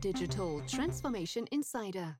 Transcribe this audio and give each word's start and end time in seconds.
Digital 0.00 0.60
Transformation 0.66 1.46
Insider, 1.46 2.14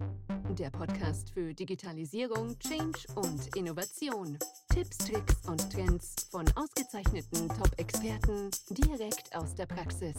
der 0.58 0.70
Podcast 0.70 1.30
für 1.30 1.52
Digitalisierung, 1.52 2.58
Change 2.58 3.00
und 3.16 3.54
Innovation. 3.54 4.38
Tipps, 4.72 4.96
Tricks 4.96 5.46
und 5.46 5.70
Trends 5.70 6.14
von 6.30 6.46
ausgezeichneten 6.56 7.48
Top-Experten 7.48 8.50
direkt 8.70 9.36
aus 9.36 9.54
der 9.54 9.66
Praxis. 9.66 10.16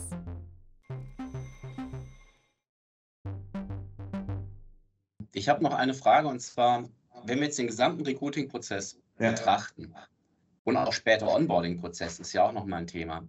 Ich 5.34 5.48
habe 5.48 5.64
noch 5.64 5.74
eine 5.74 5.94
Frage 5.94 6.28
und 6.28 6.40
zwar, 6.40 6.88
wenn 7.24 7.38
wir 7.38 7.46
jetzt 7.46 7.58
den 7.58 7.66
gesamten 7.66 8.04
Recruiting-Prozess 8.04 9.00
ja. 9.18 9.30
betrachten 9.32 9.94
und 10.62 10.76
auch 10.76 10.92
später 10.92 11.28
Onboarding-Prozess 11.34 12.20
ist 12.20 12.32
ja 12.32 12.44
auch 12.44 12.52
noch 12.52 12.66
mal 12.66 12.76
ein 12.76 12.86
Thema, 12.86 13.26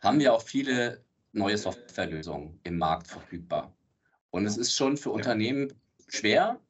haben 0.00 0.18
wir 0.18 0.32
auch 0.32 0.42
viele 0.42 1.04
neue 1.36 1.58
Softwarelösungen 1.58 2.58
im 2.64 2.78
Markt 2.78 3.06
verfügbar. 3.06 3.76
Und 4.30 4.46
es 4.46 4.56
ist 4.56 4.74
schon 4.74 4.96
für 4.96 5.10
Unternehmen 5.10 5.72
schwer, 6.08 6.60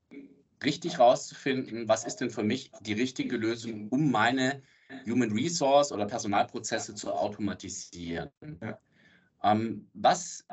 richtig 0.62 0.98
rauszufinden, 0.98 1.88
was 1.88 2.04
ist 2.04 2.16
denn 2.16 2.30
für 2.30 2.42
mich 2.42 2.70
die 2.80 2.94
richtige 2.94 3.36
Lösung, 3.36 3.88
um 3.88 4.10
meine 4.10 4.62
Human 5.06 5.32
Resource 5.32 5.92
oder 5.92 6.06
Personalprozesse 6.06 6.94
zu 6.94 7.12
automatisieren. 7.12 8.30
Ja. 8.60 8.78
Ähm, 9.42 9.88
was 9.94 10.44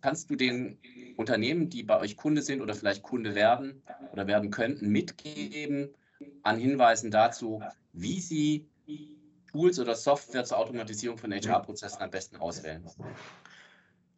kannst 0.00 0.30
du 0.30 0.36
den 0.36 0.78
Unternehmen, 1.16 1.68
die 1.68 1.82
bei 1.82 1.98
euch 1.98 2.16
Kunde 2.16 2.42
sind 2.42 2.60
oder 2.60 2.74
vielleicht 2.74 3.02
Kunde 3.02 3.34
werden 3.34 3.82
oder 4.12 4.26
werden 4.26 4.50
könnten, 4.50 4.88
mitgeben 4.88 5.94
an 6.42 6.58
Hinweisen 6.58 7.10
dazu, 7.10 7.62
wie 7.92 8.20
sie 8.20 8.68
Tools 9.50 9.78
oder 9.78 9.94
Software 9.94 10.44
zur 10.44 10.58
Automatisierung 10.58 11.18
von 11.18 11.32
HR-Prozessen 11.32 12.02
am 12.02 12.10
besten 12.10 12.36
auswählen? 12.36 12.84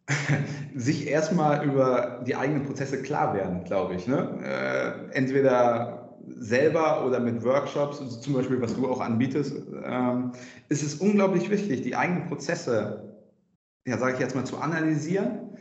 sich 0.75 1.07
erstmal 1.07 1.65
über 1.65 2.23
die 2.27 2.35
eigenen 2.35 2.65
Prozesse 2.65 3.03
klar 3.03 3.35
werden, 3.35 3.65
glaube 3.65 3.95
ich. 3.95 4.07
Ne? 4.07 4.41
Äh, 4.43 5.15
entweder 5.15 6.17
selber 6.37 7.07
oder 7.07 7.21
mit 7.21 7.43
Workshops, 7.45 8.01
also 8.01 8.21
zum 8.21 8.35
Beispiel, 8.35 8.61
was 8.61 8.75
du 8.75 8.89
auch 8.89 9.01
anbietest, 9.01 9.55
ähm, 9.85 10.33
ist 10.69 10.83
es 10.83 10.97
unglaublich 10.97 11.51
wichtig, 11.51 11.83
die 11.83 11.97
eigenen 11.97 12.27
Prozesse, 12.27 13.15
ja, 13.87 13.99
sage 13.99 14.15
ich 14.15 14.21
jetzt 14.21 14.35
mal, 14.35 14.45
zu 14.45 14.59
analysieren, 14.59 15.57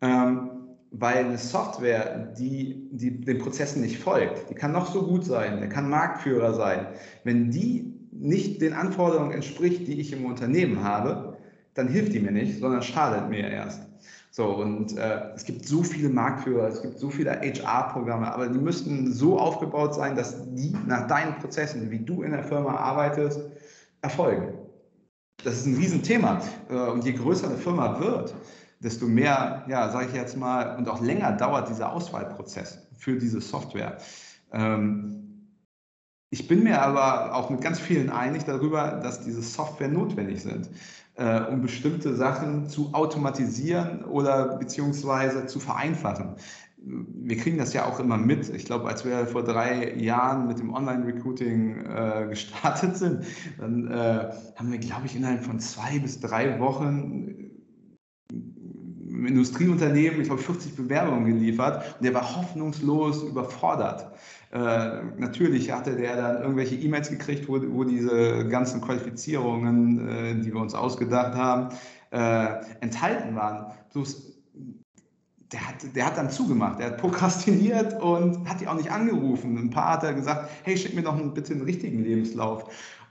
ähm, 0.00 0.50
weil 0.90 1.24
eine 1.24 1.38
Software, 1.38 2.32
die, 2.38 2.88
die 2.92 3.20
den 3.20 3.38
Prozessen 3.38 3.82
nicht 3.82 3.98
folgt, 3.98 4.48
die 4.50 4.54
kann 4.54 4.72
noch 4.72 4.86
so 4.90 5.02
gut 5.06 5.24
sein, 5.24 5.60
der 5.60 5.68
kann 5.68 5.90
Marktführer 5.90 6.54
sein, 6.54 6.86
wenn 7.24 7.50
die 7.50 7.92
nicht 8.12 8.62
den 8.62 8.72
Anforderungen 8.72 9.32
entspricht, 9.32 9.86
die 9.86 10.00
ich 10.00 10.12
im 10.12 10.24
Unternehmen 10.24 10.82
habe, 10.82 11.36
dann 11.74 11.88
hilft 11.88 12.14
die 12.14 12.20
mir 12.20 12.32
nicht, 12.32 12.58
sondern 12.58 12.82
schadet 12.82 13.28
mir 13.28 13.48
erst. 13.50 13.85
So, 14.36 14.48
und 14.48 14.98
äh, 14.98 15.32
es 15.34 15.46
gibt 15.46 15.66
so 15.66 15.82
viele 15.82 16.10
Marktführer, 16.10 16.68
es 16.68 16.82
gibt 16.82 16.98
so 16.98 17.08
viele 17.08 17.40
HR-Programme, 17.40 18.30
aber 18.30 18.48
die 18.48 18.58
müssten 18.58 19.10
so 19.10 19.38
aufgebaut 19.38 19.94
sein, 19.94 20.14
dass 20.14 20.44
die 20.52 20.76
nach 20.86 21.06
deinen 21.06 21.36
Prozessen, 21.36 21.90
wie 21.90 22.00
du 22.00 22.22
in 22.22 22.32
der 22.32 22.44
Firma 22.44 22.76
arbeitest, 22.76 23.40
erfolgen. 24.02 24.52
Das 25.42 25.56
ist 25.56 25.64
ein 25.64 25.76
Riesenthema. 25.76 26.42
Äh, 26.68 26.74
und 26.74 27.02
je 27.06 27.14
größer 27.14 27.48
eine 27.48 27.56
Firma 27.56 27.98
wird, 27.98 28.34
desto 28.80 29.06
mehr, 29.06 29.64
ja, 29.68 29.88
sage 29.88 30.08
ich 30.08 30.14
jetzt 30.14 30.36
mal, 30.36 30.76
und 30.76 30.86
auch 30.86 31.00
länger 31.00 31.32
dauert 31.32 31.70
dieser 31.70 31.90
Auswahlprozess 31.90 32.86
für 32.94 33.16
diese 33.16 33.40
Software. 33.40 33.96
Ähm, 34.52 35.48
ich 36.28 36.46
bin 36.46 36.62
mir 36.62 36.82
aber 36.82 37.34
auch 37.34 37.48
mit 37.48 37.62
ganz 37.62 37.80
vielen 37.80 38.10
einig 38.10 38.44
darüber, 38.44 39.00
dass 39.02 39.24
diese 39.24 39.40
Software 39.40 39.88
notwendig 39.88 40.42
sind 40.42 40.68
äh, 41.16 41.40
um 41.42 41.62
bestimmte 41.62 42.14
Sachen 42.14 42.68
zu 42.68 42.90
automatisieren 42.92 44.04
oder 44.04 44.56
beziehungsweise 44.58 45.46
zu 45.46 45.60
vereinfachen. 45.60 46.36
Wir 46.78 47.36
kriegen 47.36 47.58
das 47.58 47.72
ja 47.72 47.86
auch 47.86 47.98
immer 47.98 48.16
mit. 48.16 48.48
Ich 48.50 48.64
glaube, 48.64 48.86
als 48.86 49.04
wir 49.04 49.26
vor 49.26 49.42
drei 49.42 49.94
Jahren 49.94 50.46
mit 50.46 50.58
dem 50.58 50.72
Online-Recruiting 50.72 51.84
äh, 51.84 52.26
gestartet 52.28 52.96
sind, 52.96 53.24
dann 53.58 53.90
äh, 53.90 54.30
haben 54.54 54.70
wir, 54.70 54.78
glaube 54.78 55.06
ich, 55.06 55.16
innerhalb 55.16 55.42
von 55.42 55.58
zwei 55.58 55.98
bis 55.98 56.20
drei 56.20 56.60
Wochen 56.60 57.50
im 58.30 59.26
Industrieunternehmen, 59.26 60.20
ich 60.20 60.26
glaube, 60.26 60.42
40 60.42 60.76
Bewerbungen 60.76 61.24
geliefert 61.24 61.96
und 61.98 62.04
der 62.04 62.14
war 62.14 62.36
hoffnungslos 62.36 63.22
überfordert. 63.22 64.12
Äh, 64.52 65.02
natürlich 65.18 65.72
hatte 65.72 65.96
der 65.96 66.16
dann 66.16 66.42
irgendwelche 66.42 66.76
E-Mails 66.76 67.10
gekriegt, 67.10 67.48
wo, 67.48 67.60
wo, 67.60 67.84
diese 67.84 68.46
ganzen 68.48 68.80
Qualifizierungen, 68.80 70.08
äh, 70.08 70.34
die 70.36 70.52
wir 70.52 70.60
uns 70.60 70.74
ausgedacht 70.74 71.34
haben, 71.34 71.74
äh, 72.10 72.64
enthalten 72.80 73.34
waren. 73.34 73.72
Bloß 73.92 74.36
der 75.52 75.68
hat, 75.68 75.94
der 75.94 76.06
hat 76.06 76.16
dann 76.16 76.30
zugemacht, 76.30 76.78
der 76.80 76.86
hat 76.86 76.98
prokrastiniert 76.98 78.00
und 78.02 78.48
hat 78.48 78.60
die 78.60 78.66
auch 78.66 78.74
nicht 78.74 78.90
angerufen. 78.90 79.56
Ein 79.56 79.70
paar 79.70 79.92
hat 79.92 80.02
er 80.02 80.14
gesagt, 80.14 80.50
hey, 80.64 80.76
schick 80.76 80.94
mir 80.94 81.02
doch 81.02 81.16
bitte 81.34 81.52
einen 81.52 81.62
richtigen 81.62 82.02
Lebenslauf. 82.02 82.64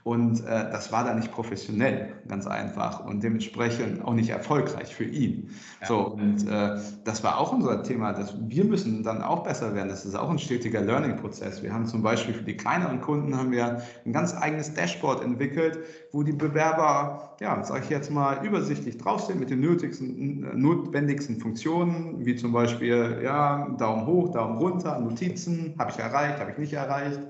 Und 0.06 0.44
äh, 0.44 0.70
das 0.70 0.92
war 0.92 1.02
dann 1.02 1.18
nicht 1.18 1.32
professionell, 1.32 2.12
ganz 2.28 2.46
einfach 2.46 3.04
und 3.04 3.24
dementsprechend 3.24 4.04
auch 4.04 4.14
nicht 4.14 4.30
erfolgreich 4.30 4.94
für 4.94 5.02
ihn. 5.02 5.50
Ja. 5.80 5.88
So, 5.88 5.98
und 6.10 6.48
äh, 6.48 6.78
das 7.02 7.24
war 7.24 7.40
auch 7.40 7.52
unser 7.52 7.82
Thema, 7.82 8.12
dass 8.12 8.32
wir 8.40 8.64
müssen 8.64 9.02
dann 9.02 9.20
auch 9.20 9.42
besser 9.42 9.74
werden. 9.74 9.88
Das 9.88 10.06
ist 10.06 10.14
auch 10.14 10.30
ein 10.30 10.38
stetiger 10.38 10.80
Learning-Prozess. 10.80 11.60
Wir 11.64 11.72
haben 11.74 11.86
zum 11.86 12.02
Beispiel 12.04 12.34
für 12.34 12.44
die 12.44 12.56
kleineren 12.56 13.00
Kunden 13.00 13.36
haben 13.36 13.50
wir 13.50 13.82
ein 14.04 14.12
ganz 14.12 14.32
eigenes 14.32 14.72
Dashboard 14.72 15.24
entwickelt, 15.24 15.80
wo 16.12 16.22
die 16.22 16.30
Bewerber, 16.30 17.34
ja, 17.40 17.64
sage 17.64 17.80
ich 17.82 17.90
jetzt 17.90 18.12
mal, 18.12 18.46
übersichtlich 18.46 18.98
drauf 18.98 19.22
sind 19.22 19.40
mit 19.40 19.50
den 19.50 19.58
nötigsten, 19.58 20.56
notwendigsten 20.56 21.40
Funktionen, 21.40 22.24
wie 22.24 22.36
zum 22.36 22.52
Beispiel, 22.52 23.22
ja, 23.24 23.68
Daumen 23.76 24.06
hoch, 24.06 24.30
Daumen 24.30 24.58
runter, 24.58 25.00
Notizen, 25.00 25.74
habe 25.80 25.90
ich 25.90 25.98
erreicht, 25.98 26.38
habe 26.38 26.52
ich 26.52 26.58
nicht 26.58 26.74
erreicht 26.74 27.20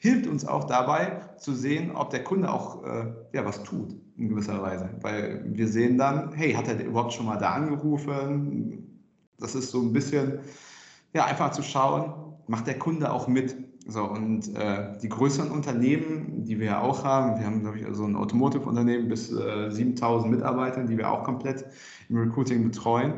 hilft 0.00 0.26
uns 0.26 0.46
auch 0.46 0.64
dabei 0.64 1.20
zu 1.38 1.54
sehen, 1.54 1.92
ob 1.94 2.10
der 2.10 2.24
Kunde 2.24 2.52
auch 2.52 2.84
äh, 2.84 3.12
ja, 3.32 3.44
was 3.44 3.62
tut 3.62 3.94
in 4.16 4.30
gewisser 4.30 4.60
Weise. 4.60 4.90
Weil 5.02 5.44
wir 5.46 5.68
sehen 5.68 5.98
dann, 5.98 6.32
hey, 6.32 6.54
hat 6.54 6.68
er 6.68 6.82
überhaupt 6.84 7.12
schon 7.12 7.26
mal 7.26 7.36
da 7.36 7.50
angerufen? 7.50 9.00
Das 9.38 9.54
ist 9.54 9.70
so 9.70 9.80
ein 9.80 9.92
bisschen, 9.92 10.40
ja, 11.12 11.26
einfach 11.26 11.52
zu 11.52 11.62
schauen, 11.62 12.12
macht 12.46 12.66
der 12.66 12.78
Kunde 12.78 13.12
auch 13.12 13.28
mit? 13.28 13.56
So, 13.86 14.04
und 14.04 14.54
äh, 14.56 14.98
die 15.02 15.08
größeren 15.08 15.50
Unternehmen, 15.50 16.44
die 16.44 16.58
wir 16.58 16.66
ja 16.66 16.80
auch 16.80 17.04
haben, 17.04 17.38
wir 17.38 17.46
haben, 17.46 17.62
glaube 17.62 17.78
ich, 17.78 17.86
so 17.92 18.04
ein 18.04 18.16
Automotive-Unternehmen 18.16 19.08
bis 19.08 19.32
äh, 19.32 19.70
7000 19.70 20.30
Mitarbeiter, 20.32 20.84
die 20.84 20.96
wir 20.96 21.10
auch 21.10 21.24
komplett 21.24 21.64
im 22.08 22.18
Recruiting 22.18 22.64
betreuen 22.64 23.14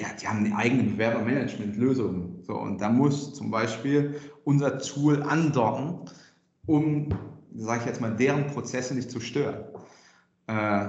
ja, 0.00 0.08
die 0.20 0.28
haben 0.28 0.44
eine 0.44 0.56
eigene 0.56 0.84
Bewerbermanagement-Lösung. 0.84 2.37
So, 2.48 2.58
und 2.58 2.80
da 2.80 2.88
muss 2.88 3.34
zum 3.34 3.50
Beispiel 3.50 4.18
unser 4.44 4.78
Tool 4.78 5.22
andocken, 5.22 6.00
um, 6.64 7.10
sage 7.54 7.80
ich 7.80 7.86
jetzt 7.86 8.00
mal, 8.00 8.16
deren 8.16 8.46
Prozesse 8.46 8.94
nicht 8.94 9.10
zu 9.10 9.20
stören. 9.20 9.64
Äh, 10.46 10.86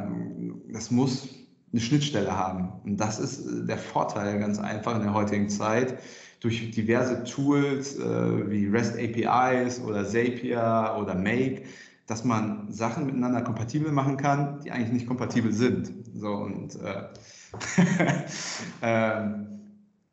das 0.71 0.89
muss 0.89 1.27
eine 1.73 1.81
Schnittstelle 1.81 2.35
haben. 2.35 2.71
Und 2.85 2.97
das 2.97 3.19
ist 3.19 3.67
der 3.67 3.77
Vorteil 3.77 4.39
ganz 4.39 4.57
einfach 4.57 4.95
in 4.95 5.01
der 5.01 5.13
heutigen 5.13 5.49
Zeit. 5.49 5.99
Durch 6.39 6.71
diverse 6.71 7.25
Tools 7.25 7.99
äh, 7.99 8.49
wie 8.49 8.67
REST 8.67 8.97
APIs 8.97 9.81
oder 9.81 10.05
Zapier 10.05 10.95
oder 10.97 11.13
Make, 11.13 11.63
dass 12.07 12.23
man 12.23 12.71
Sachen 12.71 13.05
miteinander 13.05 13.41
kompatibel 13.41 13.91
machen 13.91 14.15
kann, 14.15 14.61
die 14.61 14.71
eigentlich 14.71 14.93
nicht 14.93 15.07
kompatibel 15.07 15.51
sind. 15.51 15.91
So, 16.15 16.31
und 16.31 16.79
äh, 16.81 17.03
ähm, 18.81 19.58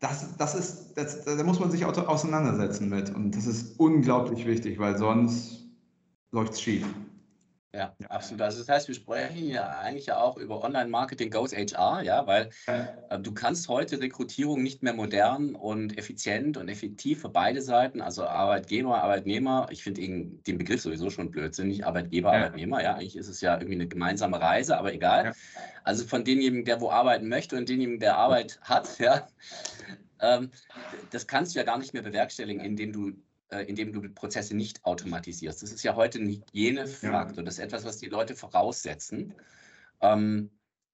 das, 0.01 0.37
das 0.37 0.55
ist, 0.55 0.95
das, 0.95 1.25
da 1.25 1.43
muss 1.43 1.61
man 1.61 1.71
sich 1.71 1.85
auseinandersetzen 1.85 2.89
mit. 2.89 3.15
Und 3.15 3.35
das 3.37 3.47
ist 3.47 3.79
unglaublich 3.79 4.47
wichtig, 4.47 4.79
weil 4.79 4.97
sonst 4.99 5.65
läuft 6.33 6.55
es 6.55 6.61
schief. 6.61 6.87
Ja, 7.77 7.95
absolut. 8.09 8.41
Also 8.41 8.61
das 8.61 8.69
heißt, 8.69 8.89
wir 8.89 8.95
sprechen 8.95 9.49
ja 9.49 9.69
eigentlich 9.69 10.07
ja 10.07 10.19
auch 10.19 10.39
über 10.39 10.65
Online-Marketing 10.65 11.31
Goes 11.31 11.53
HR, 11.53 12.03
ja, 12.03 12.27
weil 12.27 12.49
äh, 12.67 13.19
du 13.19 13.35
kannst 13.35 13.69
heute 13.69 14.01
Rekrutierung 14.01 14.63
nicht 14.63 14.83
mehr 14.83 14.95
modern 14.95 15.55
und 15.55 15.99
effizient 15.99 16.57
und 16.57 16.71
effektiv 16.71 17.21
für 17.21 17.29
beide 17.29 17.61
Seiten, 17.61 18.01
also 18.01 18.25
Arbeitgeber, 18.25 19.03
Arbeitnehmer, 19.03 19.67
ich 19.71 19.83
finde 19.83 20.01
den 20.01 20.59
Begriff 20.59 20.81
sowieso 20.81 21.11
schon 21.11 21.31
blödsinnig, 21.31 21.85
Arbeitgeber, 21.85 22.33
ja. 22.33 22.45
Arbeitnehmer, 22.45 22.83
ja, 22.83 22.95
eigentlich 22.95 23.17
ist 23.17 23.29
es 23.29 23.43
ja 23.43 23.55
irgendwie 23.55 23.75
eine 23.75 23.89
gemeinsame 23.89 24.41
Reise, 24.41 24.79
aber 24.79 24.95
egal. 24.95 25.27
Ja. 25.27 25.33
Also 25.85 26.07
von 26.07 26.25
demjenigen, 26.25 26.65
der 26.65 26.81
wo 26.81 26.91
arbeiten 26.91 27.29
möchte 27.29 27.57
und 27.57 27.69
demjenigen, 27.69 28.01
der 28.01 28.17
Arbeit 28.17 28.59
hat, 28.63 28.99
ja, 28.99 29.29
ähm, 30.21 30.51
das 31.11 31.27
kannst 31.27 31.55
du 31.55 31.59
ja 31.59 31.65
gar 31.67 31.77
nicht 31.77 31.93
mehr 31.93 32.03
bewerkstelligen, 32.03 32.65
indem 32.65 32.93
du 32.93 33.13
äh, 33.51 33.63
indem 33.63 33.93
du 33.93 34.09
Prozesse 34.11 34.57
nicht 34.57 34.85
automatisierst. 34.85 35.63
Das 35.63 35.73
ist 35.73 35.83
ja 35.83 35.95
heute 35.95 36.19
ein 36.19 36.29
Hygienefaktor. 36.29 37.45
Das 37.45 37.55
ist 37.55 37.65
etwas, 37.65 37.85
was 37.85 37.99
die 37.99 38.09
Leute 38.09 38.35
voraussetzen. 38.35 39.35
Ähm, 40.01 40.51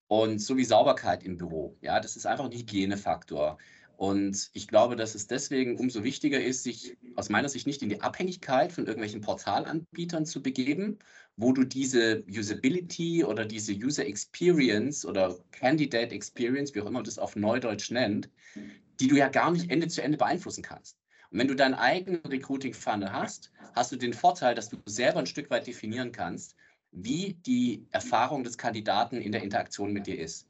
und 0.09 0.41
so 0.41 0.57
wie 0.57 0.65
Sauberkeit 0.65 1.23
im 1.23 1.39
Büro. 1.39 1.77
Ja, 1.81 1.99
das 1.99 2.17
ist 2.17 2.27
einfach 2.27 2.45
ein 2.45 2.53
Hygienefaktor. 2.53 3.59
Und 3.97 4.51
ich 4.53 4.69
glaube, 4.69 4.97
dass 4.97 5.15
es 5.15 5.27
deswegen 5.27 5.79
umso 5.79 6.03
wichtiger 6.03 6.43
ist, 6.43 6.65
sich 6.65 6.97
aus 7.15 7.29
meiner 7.29 7.49
Sicht 7.49 7.67
nicht 7.67 7.83
in 7.83 7.89
die 7.89 8.01
Abhängigkeit 8.01 8.73
von 8.73 8.85
irgendwelchen 8.85 9.21
Portalanbietern 9.21 10.27
zu 10.27 10.43
begeben, 10.43 10.99
wo 11.37 11.53
du 11.53 11.65
diese 11.65 12.25
Usability 12.29 13.25
oder 13.25 13.45
diese 13.45 13.73
User 13.73 14.05
Experience 14.05 15.07
oder 15.07 15.39
Candidate 15.53 16.15
Experience, 16.15 16.75
wie 16.75 16.81
auch 16.81 16.87
immer 16.87 16.99
man 16.99 17.05
das 17.05 17.19
auf 17.19 17.37
Neudeutsch 17.37 17.91
nennt, 17.91 18.29
die 19.01 19.09
du 19.09 19.17
ja 19.17 19.29
gar 19.29 19.51
nicht 19.51 19.71
Ende 19.71 19.89
zu 19.89 20.03
Ende 20.03 20.19
beeinflussen 20.19 20.63
kannst. 20.63 20.97
Und 21.33 21.39
wenn 21.39 21.49
du 21.49 21.57
deinen 21.57 21.75
eigenen 21.75 22.21
Recruiting-Funnel 22.21 23.11
hast, 23.11 23.51
hast 23.75 23.91
du 23.91 23.97
den 23.97 24.13
Vorteil, 24.13 24.55
dass 24.55 24.69
du 24.69 24.77
selber 24.85 25.21
ein 25.21 25.27
Stück 25.27 25.51
weit 25.51 25.67
definieren 25.67 26.13
kannst, 26.13 26.55
wie 26.93 27.39
die 27.47 27.87
Erfahrung 27.91 28.45
des 28.45 28.59
Kandidaten 28.59 29.17
in 29.17 29.33
der 29.33 29.43
Interaktion 29.43 29.95
mit 29.95 30.07
dir 30.07 30.19
ist. 30.19 30.47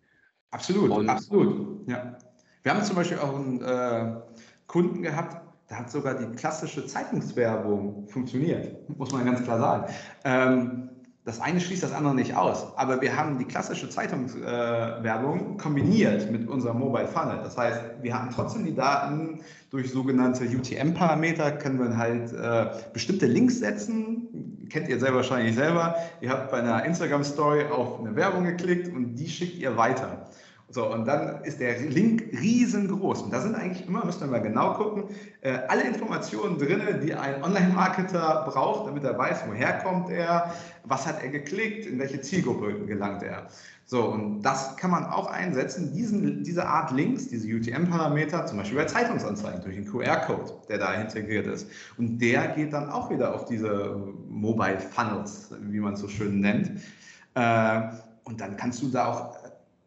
Absolut, 0.50 0.90
Und 0.90 1.08
absolut. 1.08 1.88
Ja. 1.88 2.18
Wir 2.64 2.74
haben 2.74 2.84
zum 2.84 2.96
Beispiel 2.96 3.18
auch 3.18 3.34
einen 3.34 3.62
äh, 3.62 4.20
Kunden 4.66 5.02
gehabt, 5.02 5.40
da 5.68 5.76
hat 5.78 5.90
sogar 5.90 6.14
die 6.14 6.36
klassische 6.36 6.84
Zeitungswerbung 6.86 8.06
funktioniert, 8.08 8.88
muss 8.98 9.12
man 9.12 9.24
ganz 9.24 9.42
klar 9.42 9.58
sagen. 9.58 9.94
Ähm, 10.24 10.90
das 11.24 11.40
eine 11.40 11.60
schließt 11.60 11.84
das 11.84 11.92
andere 11.92 12.16
nicht 12.16 12.34
aus, 12.34 12.76
aber 12.76 13.00
wir 13.00 13.16
haben 13.16 13.38
die 13.38 13.44
klassische 13.44 13.88
Zeitungswerbung 13.88 15.54
äh, 15.54 15.56
kombiniert 15.56 16.32
mit 16.32 16.48
unserem 16.48 16.80
Mobile 16.80 17.06
Funnel. 17.06 17.38
Das 17.44 17.56
heißt, 17.56 17.80
wir 18.02 18.18
haben 18.18 18.30
trotzdem 18.34 18.64
die 18.64 18.74
Daten 18.74 19.38
durch 19.70 19.92
sogenannte 19.92 20.44
UTM-Parameter, 20.44 21.52
können 21.52 21.78
wir 21.78 21.96
halt 21.96 22.32
äh, 22.32 22.66
bestimmte 22.92 23.26
Links 23.26 23.60
setzen. 23.60 24.66
Kennt 24.68 24.88
ihr 24.88 24.98
selber 24.98 25.18
wahrscheinlich 25.18 25.54
selber. 25.54 25.94
Ihr 26.20 26.30
habt 26.30 26.50
bei 26.50 26.58
einer 26.58 26.84
Instagram-Story 26.84 27.66
auf 27.66 28.00
eine 28.00 28.16
Werbung 28.16 28.44
geklickt 28.44 28.92
und 28.92 29.14
die 29.14 29.28
schickt 29.28 29.58
ihr 29.58 29.76
weiter. 29.76 30.28
So, 30.72 30.90
und 30.90 31.04
dann 31.04 31.44
ist 31.44 31.60
der 31.60 31.78
Link 31.80 32.32
riesengroß. 32.32 33.22
Und 33.22 33.32
da 33.32 33.42
sind 33.42 33.54
eigentlich 33.54 33.86
immer, 33.86 34.06
müssen 34.06 34.22
wir 34.22 34.28
mal 34.28 34.40
genau 34.40 34.72
gucken, 34.72 35.04
äh, 35.42 35.58
alle 35.68 35.82
Informationen 35.82 36.56
drin, 36.56 36.80
die 37.04 37.12
ein 37.12 37.44
Online-Marketer 37.44 38.46
braucht, 38.48 38.88
damit 38.88 39.04
er 39.04 39.18
weiß, 39.18 39.42
woher 39.46 39.80
kommt 39.80 40.08
er, 40.08 40.54
was 40.84 41.06
hat 41.06 41.22
er 41.22 41.28
geklickt, 41.28 41.84
in 41.84 41.98
welche 41.98 42.22
Zielgruppe 42.22 42.86
gelangt 42.86 43.22
er. 43.22 43.48
So, 43.84 44.02
und 44.06 44.40
das 44.40 44.74
kann 44.78 44.90
man 44.90 45.04
auch 45.04 45.26
einsetzen, 45.26 45.92
diesen, 45.92 46.42
diese 46.42 46.66
Art 46.66 46.90
Links, 46.90 47.28
diese 47.28 47.46
UTM-Parameter, 47.48 48.46
zum 48.46 48.56
Beispiel 48.56 48.78
bei 48.78 48.86
Zeitungsanzeigen 48.86 49.60
durch 49.60 49.74
den 49.74 49.84
QR-Code, 49.84 50.54
der 50.70 50.78
da 50.78 50.94
integriert 50.94 51.46
ist. 51.46 51.68
Und 51.98 52.18
der 52.18 52.48
geht 52.48 52.72
dann 52.72 52.88
auch 52.88 53.10
wieder 53.10 53.34
auf 53.34 53.44
diese 53.44 54.00
Mobile 54.26 54.80
Funnels, 54.80 55.50
wie 55.60 55.80
man 55.80 55.92
es 55.92 56.00
so 56.00 56.08
schön 56.08 56.40
nennt. 56.40 56.80
Äh, 57.34 57.82
und 58.24 58.40
dann 58.40 58.56
kannst 58.56 58.82
du 58.82 58.88
da 58.88 59.06
auch 59.06 59.41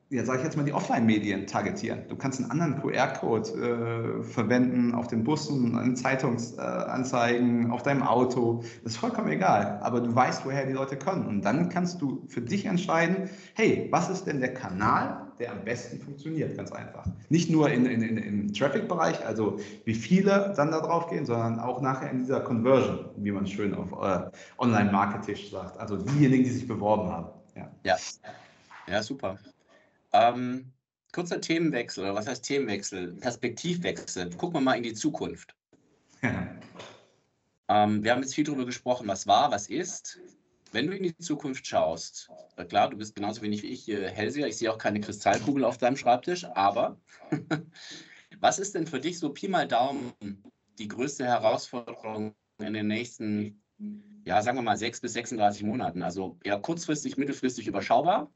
ja, 0.10 0.24
sage 0.24 0.40
ich 0.40 0.44
jetzt 0.44 0.56
mal, 0.56 0.63
die 0.63 0.74
Offline-Medien 0.74 1.48
targetieren. 1.48 2.04
Du 2.10 2.16
kannst 2.16 2.40
einen 2.40 2.52
anderen 2.52 2.80
QR-Code 2.80 4.19
äh, 4.19 4.24
verwenden 4.24 4.94
auf 4.94 5.07
den 5.07 5.24
Bussen, 5.24 5.80
in 5.84 5.96
Zeitungsanzeigen, 5.96 7.69
äh, 7.69 7.72
auf 7.72 7.81
deinem 7.81 8.04
Auto. 8.04 8.62
Das 8.84 8.94
ist 8.94 8.98
vollkommen 8.98 9.30
egal. 9.30 9.80
Aber 9.81 10.02
du 10.02 10.13
weißt, 10.13 10.46
woher 10.46 10.68
die 10.68 10.74
Leute 10.74 10.96
kommen. 10.96 11.25
Und 11.25 11.44
dann 11.44 11.69
kannst 11.69 12.02
du 12.04 12.24
für 12.28 12.42
dich 12.42 12.66
entscheiden, 12.68 13.30
hey, 13.56 13.88
was 13.90 14.10
ist 14.12 14.25
denn 14.25 14.42
der 14.42 14.54
Kanal, 14.54 15.25
der 15.40 15.52
am 15.52 15.66
besten 15.66 16.00
funktioniert? 16.00 16.56
Ganz 16.56 16.72
einfach. 16.72 17.08
Nicht 17.30 17.50
nur 17.50 17.72
in, 17.72 17.88
in, 17.88 18.04
in, 18.04 18.18
im 18.18 18.54
Traffic-Bereich, 18.54 19.25
also 19.25 19.58
wie 19.86 19.96
viele 19.96 20.54
dann 20.56 20.69
da 20.69 20.81
drauf 20.81 21.08
gehen, 21.08 21.25
sondern 21.25 21.60
auch 21.60 21.81
nachher 21.81 22.12
in 22.12 22.19
dieser 22.19 22.42
Conversion, 22.42 23.10
wie 23.18 23.31
man 23.31 23.48
schön 23.48 23.74
auf 23.74 23.92
äh, 23.92 24.30
Online-Marketing 24.60 25.50
sagt. 25.50 25.80
Also 25.80 25.98
diejenigen, 25.98 26.44
die 26.44 26.51
sich 26.51 26.68
beworben 26.68 27.10
haben. 27.10 27.30
Ja, 27.56 27.72
ja. 27.84 27.96
ja 28.88 29.01
super. 29.01 29.40
Ähm, 30.15 30.71
kurzer 31.12 31.41
Themenwechsel, 31.41 32.06
oder 32.06 32.15
was 32.15 32.27
heißt 32.27 32.45
Themenwechsel? 32.45 33.13
Perspektivwechsel. 33.13 34.29
Gucken 34.31 34.56
wir 34.56 34.62
mal 34.62 34.77
in 34.77 34.83
die 34.83 34.94
Zukunft. 34.94 35.53
ähm, 36.21 38.03
wir 38.03 38.12
haben 38.12 38.21
jetzt 38.21 38.33
viel 38.33 38.45
darüber 38.45 38.65
gesprochen, 38.65 39.07
was 39.09 39.27
war, 39.27 39.51
was 39.51 39.67
ist. 39.67 40.19
Wenn 40.71 40.88
du 40.88 40.95
in 40.95 41.03
die 41.03 41.17
Zukunft 41.17 41.67
schaust, 41.67 42.29
klar, 42.69 42.89
du 42.89 42.97
bist 42.97 43.13
genauso 43.13 43.41
wenig 43.41 43.63
wie 43.63 43.67
ich 43.67 43.83
hier 43.83 44.09
Hellseher, 44.09 44.47
ich 44.47 44.57
sehe 44.57 44.71
auch 44.71 44.77
keine 44.77 45.01
Kristallkugel 45.01 45.65
auf 45.65 45.77
deinem 45.77 45.97
Schreibtisch, 45.97 46.45
aber 46.45 46.97
was 48.39 48.59
ist 48.59 48.75
denn 48.75 48.88
für 48.88 49.00
dich 49.00 49.19
so 49.19 49.29
Pi 49.31 49.47
mal 49.47 49.67
Daumen 49.67 50.13
die 50.79 50.88
größte 50.88 51.25
Herausforderung 51.25 52.35
in 52.59 52.73
den 52.73 52.88
nächsten, 52.88 53.62
ja, 54.25 54.41
sagen 54.41 54.57
wir 54.57 54.63
mal, 54.63 54.77
6 54.77 55.01
bis 55.01 55.13
36 55.13 55.63
Monaten? 55.63 56.03
Also 56.03 56.38
eher 56.44 56.59
kurzfristig, 56.59 57.17
mittelfristig 57.17 57.67
überschaubar 57.67 58.31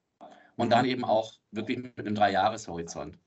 und 0.60 0.72
dann 0.72 0.86
eben 0.86 1.06
auch 1.06 1.34
wirklich 1.52 1.78
mit 1.78 1.98
einem 2.00 2.16
Dreijahreshorizont. 2.16 3.18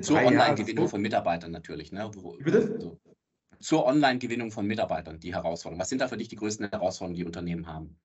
Zur 0.00 0.22
Online-Gewinnung 0.22 0.88
von 0.88 1.00
Mitarbeitern 1.00 1.50
natürlich. 1.50 1.92
Ne? 1.92 2.10
Wo, 2.14 2.32
Bitte? 2.38 2.80
So. 2.80 3.00
Zur 3.60 3.86
Online-Gewinnung 3.86 4.50
von 4.50 4.66
Mitarbeitern, 4.66 5.18
die 5.18 5.34
Herausforderungen. 5.34 5.80
Was 5.80 5.88
sind 5.88 6.00
da 6.00 6.08
für 6.08 6.16
dich 6.16 6.28
die 6.28 6.36
größten 6.36 6.70
Herausforderungen, 6.70 7.16
die 7.16 7.24
Unternehmen 7.24 7.66
haben? 7.66 7.98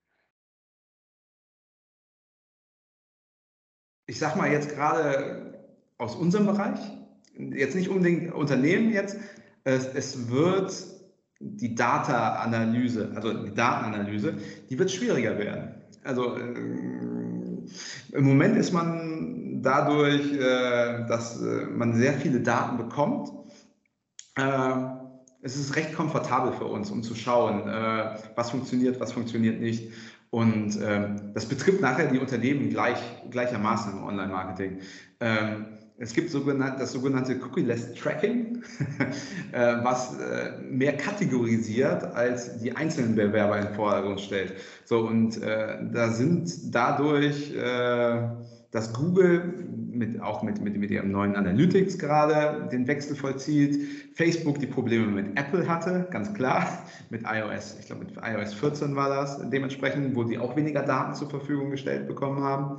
Ich 4.06 4.18
sage 4.18 4.36
mal 4.36 4.50
jetzt 4.50 4.70
gerade 4.70 5.64
aus 5.96 6.14
unserem 6.16 6.46
Bereich, 6.46 6.78
jetzt 7.36 7.74
nicht 7.74 7.88
unbedingt 7.88 8.32
Unternehmen 8.34 8.92
jetzt, 8.92 9.16
es, 9.64 9.86
es 9.86 10.28
wird 10.28 10.74
die 11.40 11.74
Data-Analyse, 11.74 13.12
also 13.14 13.44
die 13.44 13.54
Datenanalyse, 13.54 14.36
die 14.68 14.78
wird 14.78 14.90
schwieriger 14.90 15.38
werden. 15.38 15.74
Also 16.04 16.36
äh, 16.36 17.13
im 18.12 18.24
Moment 18.24 18.56
ist 18.56 18.72
man 18.72 19.60
dadurch, 19.64 20.32
äh, 20.32 21.06
dass 21.06 21.40
äh, 21.40 21.66
man 21.66 21.94
sehr 21.94 22.14
viele 22.14 22.40
Daten 22.40 22.76
bekommt, 22.76 23.30
äh, 24.36 24.74
es 25.42 25.56
ist 25.56 25.76
recht 25.76 25.94
komfortabel 25.94 26.52
für 26.52 26.64
uns, 26.64 26.90
um 26.90 27.02
zu 27.02 27.14
schauen, 27.14 27.66
was 28.34 28.50
funktioniert, 28.50 28.98
was 28.98 29.12
funktioniert 29.12 29.60
nicht. 29.60 29.92
Und 30.30 30.80
das 31.34 31.44
betrifft 31.44 31.82
nachher 31.82 32.10
die 32.10 32.18
Unternehmen 32.18 32.70
gleich, 32.70 32.98
gleichermaßen 33.28 33.92
im 33.92 34.04
Online-Marketing. 34.04 34.78
Ähm, 35.20 35.66
es 35.96 36.12
gibt 36.12 36.30
sogenannt, 36.30 36.80
das 36.80 36.92
sogenannte 36.92 37.40
Cookie-less 37.40 37.94
Tracking, 37.94 38.62
äh, 39.52 39.76
was 39.82 40.18
äh, 40.18 40.60
mehr 40.68 40.96
kategorisiert 40.96 42.02
als 42.02 42.58
die 42.58 42.74
einzelnen 42.74 43.14
Bewerber 43.14 43.58
in 43.58 43.66
den 43.66 43.74
Vordergrund 43.74 44.20
stellt. 44.20 44.54
So, 44.84 45.06
und 45.06 45.40
äh, 45.40 45.78
da 45.92 46.10
sind 46.10 46.74
dadurch, 46.74 47.54
äh, 47.54 48.28
dass 48.72 48.92
Google 48.92 49.54
mit, 49.94 50.20
auch 50.20 50.42
mit, 50.42 50.60
mit, 50.60 50.76
mit 50.76 50.90
ihrem 50.90 51.12
neuen 51.12 51.36
Analytics 51.36 51.96
gerade 51.98 52.68
den 52.72 52.88
Wechsel 52.88 53.14
vollzieht, 53.14 54.12
Facebook 54.14 54.58
die 54.58 54.66
Probleme 54.66 55.06
mit 55.06 55.38
Apple 55.38 55.68
hatte, 55.68 56.08
ganz 56.10 56.34
klar, 56.34 56.84
mit 57.10 57.22
iOS, 57.22 57.76
ich 57.78 57.86
glaube 57.86 58.04
mit 58.04 58.16
iOS 58.16 58.52
14 58.54 58.96
war 58.96 59.10
das 59.10 59.48
dementsprechend, 59.48 60.16
wo 60.16 60.24
sie 60.24 60.38
auch 60.38 60.56
weniger 60.56 60.82
Daten 60.82 61.14
zur 61.14 61.30
Verfügung 61.30 61.70
gestellt 61.70 62.08
bekommen 62.08 62.42
haben. 62.42 62.78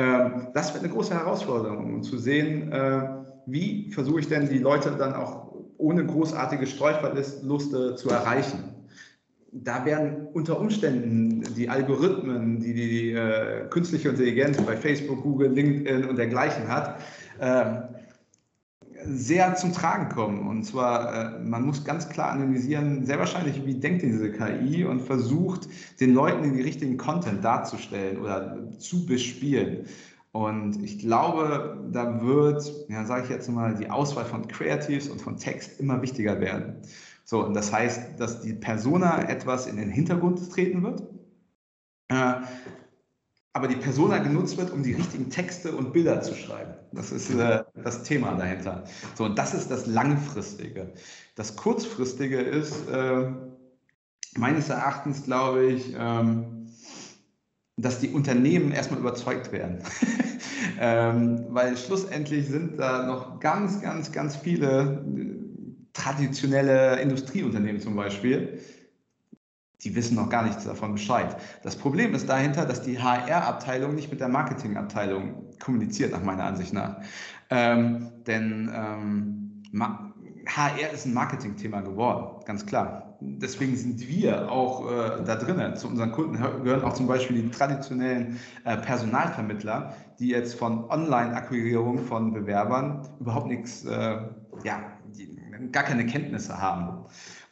Ähm, 0.00 0.48
das 0.54 0.72
wird 0.72 0.82
eine 0.82 0.92
große 0.92 1.12
Herausforderung, 1.12 1.94
um 1.94 2.02
zu 2.02 2.16
sehen, 2.16 2.72
äh, 2.72 3.02
wie 3.44 3.92
versuche 3.92 4.20
ich 4.20 4.28
denn 4.28 4.48
die 4.48 4.58
Leute 4.58 4.92
dann 4.92 5.12
auch 5.12 5.52
ohne 5.76 6.06
großartige 6.06 6.66
Streuverluste 6.66 7.96
zu 7.96 8.08
erreichen. 8.08 8.86
Da 9.52 9.84
werden 9.84 10.28
unter 10.32 10.58
Umständen 10.58 11.42
die 11.54 11.68
Algorithmen, 11.68 12.60
die 12.60 12.72
die 12.72 13.12
äh, 13.12 13.66
künstliche 13.68 14.08
Intelligenz 14.08 14.56
bei 14.62 14.74
Facebook, 14.74 15.22
Google, 15.22 15.50
LinkedIn 15.52 16.06
und 16.06 16.16
dergleichen 16.16 16.68
hat, 16.68 17.00
äh, 17.38 17.99
sehr 19.06 19.54
zum 19.56 19.72
Tragen 19.72 20.08
kommen. 20.08 20.46
Und 20.46 20.64
zwar, 20.64 21.36
äh, 21.36 21.38
man 21.40 21.64
muss 21.64 21.84
ganz 21.84 22.08
klar 22.08 22.30
analysieren, 22.32 23.04
sehr 23.04 23.18
wahrscheinlich, 23.18 23.64
wie 23.64 23.74
denkt 23.74 24.02
diese 24.02 24.32
KI 24.32 24.84
und 24.84 25.00
versucht, 25.00 25.68
den 26.00 26.14
Leuten 26.14 26.42
den 26.42 26.60
richtigen 26.60 26.96
Content 26.96 27.44
darzustellen 27.44 28.18
oder 28.18 28.58
zu 28.78 29.06
bespielen. 29.06 29.86
Und 30.32 30.82
ich 30.82 31.00
glaube, 31.00 31.88
da 31.92 32.22
wird, 32.22 32.72
ja, 32.88 33.04
sage 33.04 33.24
ich 33.24 33.30
jetzt 33.30 33.48
mal, 33.48 33.74
die 33.74 33.90
Auswahl 33.90 34.24
von 34.24 34.46
Creatives 34.46 35.08
und 35.08 35.20
von 35.20 35.36
Text 35.36 35.80
immer 35.80 36.00
wichtiger 36.02 36.40
werden. 36.40 36.76
So, 37.24 37.44
und 37.44 37.54
das 37.54 37.72
heißt, 37.72 38.18
dass 38.18 38.40
die 38.40 38.54
Persona 38.54 39.28
etwas 39.28 39.66
in 39.66 39.76
den 39.76 39.90
Hintergrund 39.90 40.50
treten 40.50 40.82
wird. 40.82 41.02
Äh, 42.08 42.42
aber 43.52 43.66
die 43.66 43.76
Persona 43.76 44.18
genutzt 44.18 44.56
wird, 44.58 44.70
um 44.70 44.82
die 44.82 44.92
richtigen 44.92 45.28
Texte 45.30 45.72
und 45.72 45.92
Bilder 45.92 46.22
zu 46.22 46.34
schreiben. 46.34 46.74
Das 46.92 47.10
ist 47.10 47.30
äh, 47.34 47.64
das 47.74 48.04
Thema 48.04 48.34
dahinter. 48.36 48.84
So, 49.16 49.24
und 49.24 49.38
das 49.38 49.54
ist 49.54 49.70
das 49.70 49.86
Langfristige. 49.86 50.92
Das 51.34 51.56
Kurzfristige 51.56 52.40
ist 52.40 52.88
äh, 52.88 53.32
meines 54.36 54.68
Erachtens, 54.68 55.24
glaube 55.24 55.66
ich, 55.66 55.94
ähm, 55.98 56.66
dass 57.76 57.98
die 57.98 58.10
Unternehmen 58.10 58.70
erstmal 58.70 59.00
überzeugt 59.00 59.50
werden. 59.50 59.78
ähm, 60.78 61.46
weil 61.48 61.76
schlussendlich 61.76 62.46
sind 62.46 62.78
da 62.78 63.06
noch 63.06 63.40
ganz, 63.40 63.80
ganz, 63.80 64.12
ganz 64.12 64.36
viele 64.36 65.04
traditionelle 65.92 67.00
Industrieunternehmen 67.00 67.80
zum 67.80 67.96
Beispiel, 67.96 68.60
die 69.82 69.94
wissen 69.94 70.16
noch 70.16 70.28
gar 70.28 70.44
nichts 70.44 70.64
davon 70.64 70.92
Bescheid. 70.92 71.36
Das 71.62 71.76
Problem 71.76 72.14
ist 72.14 72.28
dahinter, 72.28 72.66
dass 72.66 72.82
die 72.82 72.98
HR-Abteilung 72.98 73.94
nicht 73.94 74.10
mit 74.10 74.20
der 74.20 74.28
Marketing-Abteilung 74.28 75.34
kommuniziert, 75.62 76.12
nach 76.12 76.22
meiner 76.22 76.44
Ansicht 76.44 76.72
nach. 76.72 76.96
Ähm, 77.50 78.10
denn 78.26 78.70
ähm, 78.74 79.62
HR 80.46 80.92
ist 80.92 81.06
ein 81.06 81.14
Marketingthema 81.14 81.80
geworden, 81.80 82.42
ganz 82.44 82.66
klar. 82.66 83.18
Deswegen 83.20 83.76
sind 83.76 84.08
wir 84.08 84.50
auch 84.50 84.90
äh, 84.90 85.22
da 85.24 85.36
drinnen. 85.36 85.76
Zu 85.76 85.88
unseren 85.88 86.10
Kunden 86.10 86.38
gehören 86.64 86.82
auch 86.82 86.94
zum 86.94 87.06
Beispiel 87.06 87.42
die 87.42 87.50
traditionellen 87.50 88.38
äh, 88.64 88.78
Personalvermittler, 88.78 89.94
die 90.18 90.28
jetzt 90.28 90.54
von 90.54 90.88
Online-Akquirierung 90.88 91.98
von 91.98 92.32
Bewerbern 92.32 93.06
überhaupt 93.20 93.48
nichts, 93.48 93.84
äh, 93.84 94.22
ja, 94.64 94.80
gar 95.70 95.82
keine 95.82 96.06
Kenntnisse 96.06 96.60
haben. 96.60 97.04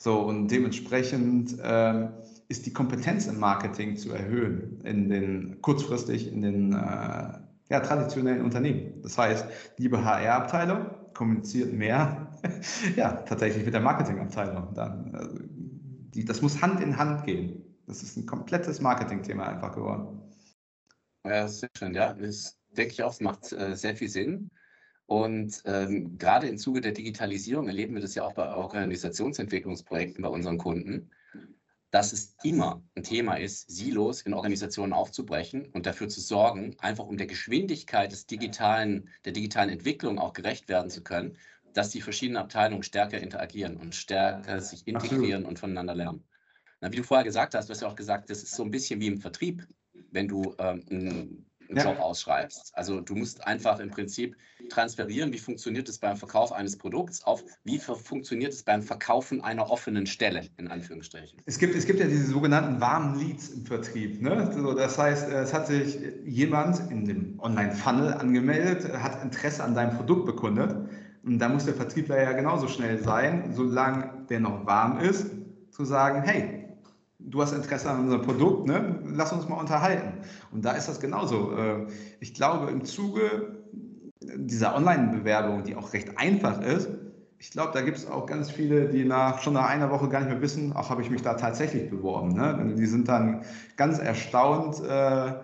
So 0.09 0.21
und 0.21 0.49
dementsprechend 0.49 1.59
ähm, 1.63 2.15
ist 2.49 2.65
die 2.65 2.73
Kompetenz 2.73 3.27
im 3.27 3.39
Marketing 3.39 3.95
zu 3.99 4.11
erhöhen, 4.11 4.81
in 4.81 5.11
den 5.11 5.61
kurzfristig 5.61 6.33
in 6.33 6.41
den 6.41 6.73
äh, 6.73 6.77
ja, 7.69 7.81
traditionellen 7.81 8.43
Unternehmen. 8.43 9.03
Das 9.03 9.19
heißt, 9.19 9.45
liebe 9.77 10.03
HR-Abteilung, 10.03 10.87
kommuniziert 11.13 11.75
mehr, 11.75 12.33
ja, 12.97 13.13
tatsächlich 13.21 13.67
mit 13.67 13.75
der 13.75 13.83
Marketingabteilung. 13.83 14.73
Dann, 14.73 15.15
also, 15.15 15.37
die, 15.43 16.25
das 16.25 16.41
muss 16.41 16.63
Hand 16.63 16.81
in 16.81 16.97
Hand 16.97 17.27
gehen. 17.27 17.63
Das 17.87 18.03
ist 18.03 18.17
ein 18.17 18.25
komplettes 18.25 18.81
Marketingthema 18.81 19.45
einfach 19.45 19.75
geworden. 19.75 20.23
Ja, 21.27 21.47
sehr 21.47 21.69
schön. 21.77 21.93
Ja, 21.93 22.15
das 22.15 22.59
denke 22.71 22.95
ich 22.95 23.03
auch, 23.03 23.21
macht 23.21 23.53
äh, 23.53 23.77
sehr 23.77 23.95
viel 23.95 24.09
Sinn. 24.09 24.49
Und 25.09 25.63
ähm, 25.65 26.19
gerade 26.19 26.49
im 26.49 26.59
Zuge 26.59 26.81
der 26.81 26.93
Digitalisierung 26.93 27.67
erleben 27.67 27.95
wir 27.95 28.03
das 28.03 28.15
ja 28.15 28.25
auch 28.25 28.35
bei 28.35 28.55
Organisationsentwicklungsprojekten 28.55 30.23
bei 30.23 30.29
unseren 30.29 30.59
Kunden 30.59 31.11
dass 31.91 32.13
es 32.13 32.37
immer 32.43 32.83
ein 32.95 33.03
Thema 33.03 33.37
ist, 33.37 33.71
Silos 33.71 34.23
in 34.23 34.35
Organisationen 34.35 34.93
aufzubrechen 34.93 35.67
und 35.73 35.87
dafür 35.87 36.09
zu 36.09 36.21
sorgen, 36.21 36.77
einfach 36.81 37.07
um 37.07 37.17
der 37.17 37.27
Geschwindigkeit 37.27 38.13
des 38.13 38.27
digitalen, 38.27 39.09
der 39.25 39.33
digitalen 39.33 39.71
Entwicklung 39.71 40.19
auch 40.19 40.35
gerecht 40.35 40.69
werden 40.69 40.91
zu 40.91 41.03
können, 41.03 41.39
dass 41.73 41.91
die 41.91 42.03
verschiedenen 42.03 42.43
Abteilungen 42.43 42.83
stärker 42.83 43.19
interagieren 43.21 43.77
und 43.77 43.95
stärker 43.95 44.61
sich 44.61 44.87
integrieren 44.87 45.45
und 45.45 45.59
voneinander 45.59 45.95
lernen. 45.95 46.25
Na, 46.81 46.93
wie 46.93 46.97
du 46.97 47.03
vorher 47.03 47.25
gesagt 47.25 47.55
hast, 47.55 47.69
du 47.69 47.73
hast 47.73 47.81
ja 47.81 47.89
auch 47.89 47.97
gesagt, 47.97 48.31
das 48.31 48.43
ist 48.43 48.55
so 48.55 48.65
ein 48.65 48.71
bisschen 48.71 49.01
wie 49.01 49.07
im 49.07 49.19
Vertrieb, 49.19 49.67
wenn 50.11 50.29
du 50.29 50.55
ähm, 50.59 51.47
einen 51.69 51.79
ja. 51.79 51.85
Job 51.85 52.01
ausschreibst. 52.01 52.73
Also 52.75 53.01
du 53.01 53.15
musst 53.15 53.47
einfach 53.47 53.79
im 53.81 53.91
Prinzip 53.91 54.37
transferieren, 54.69 55.33
wie 55.33 55.39
funktioniert 55.39 55.89
es 55.89 55.99
beim 55.99 56.17
Verkauf 56.17 56.53
eines 56.53 56.77
Produkts 56.77 57.25
auf, 57.25 57.45
wie 57.65 57.79
funktioniert 57.79 58.53
es 58.53 58.63
beim 58.63 58.83
Verkaufen 58.83 59.43
einer 59.43 59.71
offenen 59.71 60.07
Stelle, 60.07 60.49
in 60.57 60.69
Anführungsstrichen. 60.69 61.41
Es 61.47 61.59
gibt, 61.59 61.75
es 61.75 61.87
gibt 61.87 62.01
ja 62.01 62.07
diese 62.07 62.27
sogenannten 62.27 62.81
warmen 62.81 63.19
Leads 63.19 63.51
im 63.51 63.67
Vertrieb. 63.67 64.21
Ne? 64.21 64.51
So, 64.55 64.75
das 64.75 64.99
heißt, 64.99 65.29
es 65.29 65.53
hat 65.53 65.67
sich 65.67 65.99
jemand 66.25 66.91
in 66.91 67.05
dem 67.05 67.41
Online-Funnel 67.41 68.15
angemeldet, 68.15 68.93
hat 68.93 69.23
Interesse 69.23 69.63
an 69.63 69.75
deinem 69.75 69.97
Produkt 69.97 70.27
bekundet. 70.27 70.75
Und 71.25 71.39
da 71.39 71.49
muss 71.49 71.65
der 71.65 71.75
Vertriebler 71.75 72.23
ja 72.23 72.33
genauso 72.33 72.69
schnell 72.69 73.03
sein, 73.03 73.53
solange 73.53 74.27
der 74.29 74.41
noch 74.41 74.65
warm 74.67 74.99
ist, 75.01 75.27
zu 75.71 75.85
sagen, 75.85 76.23
hey, 76.23 76.58
du 77.19 77.43
hast 77.43 77.53
Interesse 77.53 77.91
an 77.91 78.01
unserem 78.01 78.23
Produkt, 78.23 78.67
ne? 78.67 79.01
lass 79.05 79.33
uns 79.33 79.49
mal 79.49 79.57
unterhalten. 79.57 80.13
Und 80.53 80.65
da 80.65 80.73
ist 80.73 80.89
das 80.89 81.01
genauso. 81.01 81.53
Äh, 81.57 81.87
ich 82.21 82.35
glaube, 82.35 82.71
im 82.71 82.85
Zuge 82.85 83.59
dieser 84.21 84.75
Online-Bewerbung, 84.77 85.65
die 85.65 85.77
auch 85.77 85.93
recht 85.93 86.19
einfach 86.19 86.61
ist, 86.61 86.89
ich 87.41 87.53
glaube, 87.53 87.71
da 87.73 87.83
gibt 87.83 87.97
es 87.97 88.07
auch 88.09 88.27
ganz 88.27 88.51
viele, 88.51 88.89
die 88.89 89.05
nach 89.05 89.41
schon 89.41 89.53
nach 89.53 89.69
einer 89.69 89.91
Woche 89.91 90.09
gar 90.09 90.21
nicht 90.21 90.29
mehr 90.29 90.43
wissen, 90.43 90.73
auch 90.73 90.91
habe 90.91 91.03
ich 91.03 91.11
mich 91.11 91.23
da 91.23 91.35
tatsächlich 91.35 91.89
beworben. 91.89 92.33
Ne? 92.33 92.75
Die 92.77 92.87
sind 92.87 93.09
dann 93.09 93.45
ganz 93.77 94.01
erstaunt, 94.01 94.83
äh, 94.83 95.35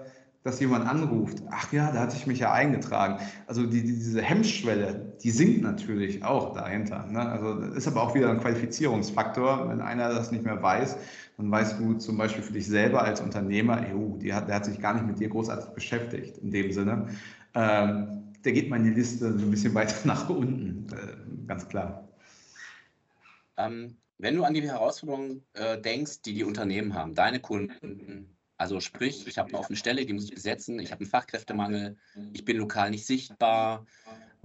dass 0.44 0.60
jemand 0.60 0.86
anruft. 0.86 1.42
Ach 1.50 1.72
ja, 1.72 1.90
da 1.90 2.00
hatte 2.00 2.16
ich 2.16 2.26
mich 2.26 2.38
ja 2.38 2.52
eingetragen. 2.52 3.18
Also 3.46 3.66
die, 3.66 3.82
diese 3.82 4.22
Hemmschwelle, 4.22 5.16
die 5.22 5.30
sinkt 5.30 5.62
natürlich 5.62 6.22
auch 6.22 6.54
dahinter. 6.54 7.06
Ne? 7.06 7.20
Also 7.20 7.58
ist 7.74 7.88
aber 7.88 8.02
auch 8.02 8.14
wieder 8.14 8.30
ein 8.30 8.38
Qualifizierungsfaktor, 8.38 9.68
wenn 9.70 9.80
einer 9.80 10.10
das 10.10 10.30
nicht 10.30 10.44
mehr 10.44 10.62
weiß 10.62 10.96
dann 11.36 11.50
weißt 11.50 11.80
du 11.80 11.94
zum 11.94 12.16
Beispiel 12.16 12.42
für 12.42 12.52
dich 12.52 12.66
selber 12.66 13.02
als 13.02 13.20
Unternehmer, 13.20 13.84
EU, 13.92 14.14
hat, 14.32 14.48
der 14.48 14.54
hat 14.54 14.64
sich 14.64 14.80
gar 14.80 14.94
nicht 14.94 15.06
mit 15.06 15.18
dir 15.18 15.28
großartig 15.28 15.70
beschäftigt 15.70 16.38
in 16.38 16.50
dem 16.50 16.72
Sinne. 16.72 17.08
Ähm, 17.54 18.32
der 18.44 18.52
geht 18.52 18.70
mal 18.70 18.76
in 18.76 18.84
die 18.84 18.90
Liste 18.90 19.36
so 19.36 19.44
ein 19.44 19.50
bisschen 19.50 19.74
weiter 19.74 19.94
nach 20.04 20.28
unten, 20.28 20.86
äh, 20.92 21.46
ganz 21.46 21.68
klar. 21.68 22.08
Ähm, 23.56 23.96
wenn 24.18 24.36
du 24.36 24.44
an 24.44 24.54
die 24.54 24.62
Herausforderungen 24.62 25.44
äh, 25.54 25.80
denkst, 25.80 26.22
die 26.22 26.34
die 26.34 26.44
Unternehmen 26.44 26.94
haben, 26.94 27.14
deine 27.14 27.40
Kunden, 27.40 28.33
also 28.64 28.80
sprich, 28.80 29.26
ich 29.26 29.38
habe 29.38 29.50
eine 29.50 29.58
offene 29.58 29.76
Stelle, 29.76 30.04
die 30.04 30.12
muss 30.12 30.24
ich 30.24 30.34
besetzen, 30.34 30.78
ich 30.78 30.90
habe 30.90 31.00
einen 31.00 31.10
Fachkräftemangel, 31.10 31.96
ich 32.32 32.44
bin 32.44 32.56
lokal 32.56 32.90
nicht 32.90 33.06
sichtbar, 33.06 33.86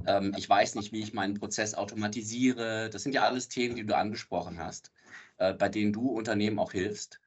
ähm, 0.05 0.33
ich 0.37 0.47
weiß 0.47 0.75
nicht, 0.75 0.91
wie 0.91 0.99
ich 1.01 1.13
meinen 1.13 1.33
Prozess 1.33 1.73
automatisiere. 1.73 2.89
Das 2.89 3.03
sind 3.03 3.13
ja 3.13 3.23
alles 3.23 3.47
Themen, 3.47 3.75
die 3.75 3.85
du 3.85 3.95
angesprochen 3.95 4.59
hast 4.59 4.91
äh, 5.39 5.53
bei 5.53 5.69
denen 5.69 5.91
du 5.91 6.09
Unternehmen 6.09 6.59
auch 6.59 6.73
hilfst, 6.73 7.19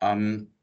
ähm, 0.00 0.54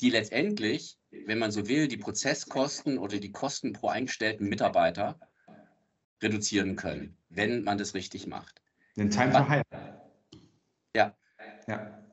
die 0.00 0.10
letztendlich, 0.10 0.98
wenn 1.10 1.38
man 1.38 1.52
so 1.52 1.68
will, 1.68 1.86
die 1.86 1.96
Prozesskosten 1.96 2.98
oder 2.98 3.18
die 3.18 3.30
Kosten 3.30 3.72
pro 3.72 3.88
eingestellten 3.88 4.48
Mitarbeiter 4.48 5.20
reduzieren 6.22 6.74
können, 6.74 7.16
wenn 7.28 7.62
man 7.62 7.78
das 7.78 7.94
richtig 7.94 8.26
macht. 8.26 8.62
Den 8.96 9.10
Time 9.10 9.32
to 9.32 9.48
Hire. 9.48 9.62
Ja. 10.96 11.16
ja. 11.68 12.03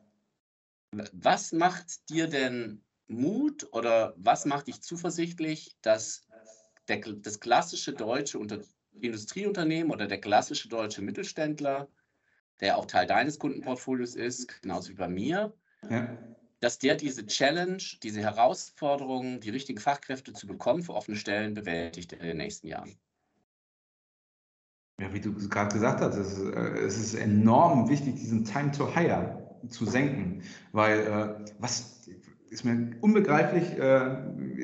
Was 1.14 1.52
macht 1.54 2.10
dir 2.10 2.28
denn 2.28 2.84
Mut 3.08 3.68
oder 3.74 4.14
was 4.18 4.46
macht 4.46 4.68
dich 4.68 4.82
zuversichtlich, 4.82 5.78
dass 5.82 6.28
der, 6.88 7.00
das 7.00 7.40
klassische 7.40 7.94
deutsche 7.94 8.40
Unter 8.40 8.60
Industrieunternehmen 9.00 9.92
oder 9.92 10.08
der 10.08 10.20
klassische 10.20 10.68
deutsche 10.68 11.02
Mittelständler 11.02 11.88
der 12.62 12.78
auch 12.78 12.86
Teil 12.86 13.08
deines 13.08 13.40
Kundenportfolios 13.40 14.16
ist, 14.16 14.62
genauso 14.62 14.90
wie 14.90 14.96
bei 14.96 15.08
mir, 15.08 15.54
ja. 15.90 16.18
dass 16.60 16.78
der 16.78 16.96
diese 16.96 17.26
Challenge, 17.26 17.82
diese 18.04 18.22
Herausforderung, 18.22 19.40
die 19.40 19.50
richtigen 19.50 19.80
Fachkräfte 19.80 20.32
zu 20.32 20.48
bekommen 20.48 20.84
für 20.84 20.94
offene 20.94 21.18
Stellen 21.18 21.54
bewältigt 21.54 22.14
in 22.14 22.20
den 22.20 22.38
nächsten 22.38 22.68
Jahren. 22.68 22.96
Ja, 25.00 25.12
wie 25.12 25.20
du 25.20 25.34
gerade 25.50 25.74
gesagt 25.74 26.02
hast, 26.02 26.16
es 26.16 26.38
ist, 26.38 26.54
äh, 26.54 26.78
es 26.86 26.98
ist 26.98 27.14
enorm 27.16 27.90
wichtig, 27.90 28.16
diesen 28.16 28.46
Time 28.46 28.72
to 28.72 28.94
Hire 28.94 29.41
zu 29.70 29.86
senken, 29.86 30.42
weil 30.72 31.00
äh, 31.00 31.46
was 31.60 32.02
ist 32.52 32.66
mir 32.66 32.92
unbegreiflich. 33.00 33.80
Äh, 33.80 34.18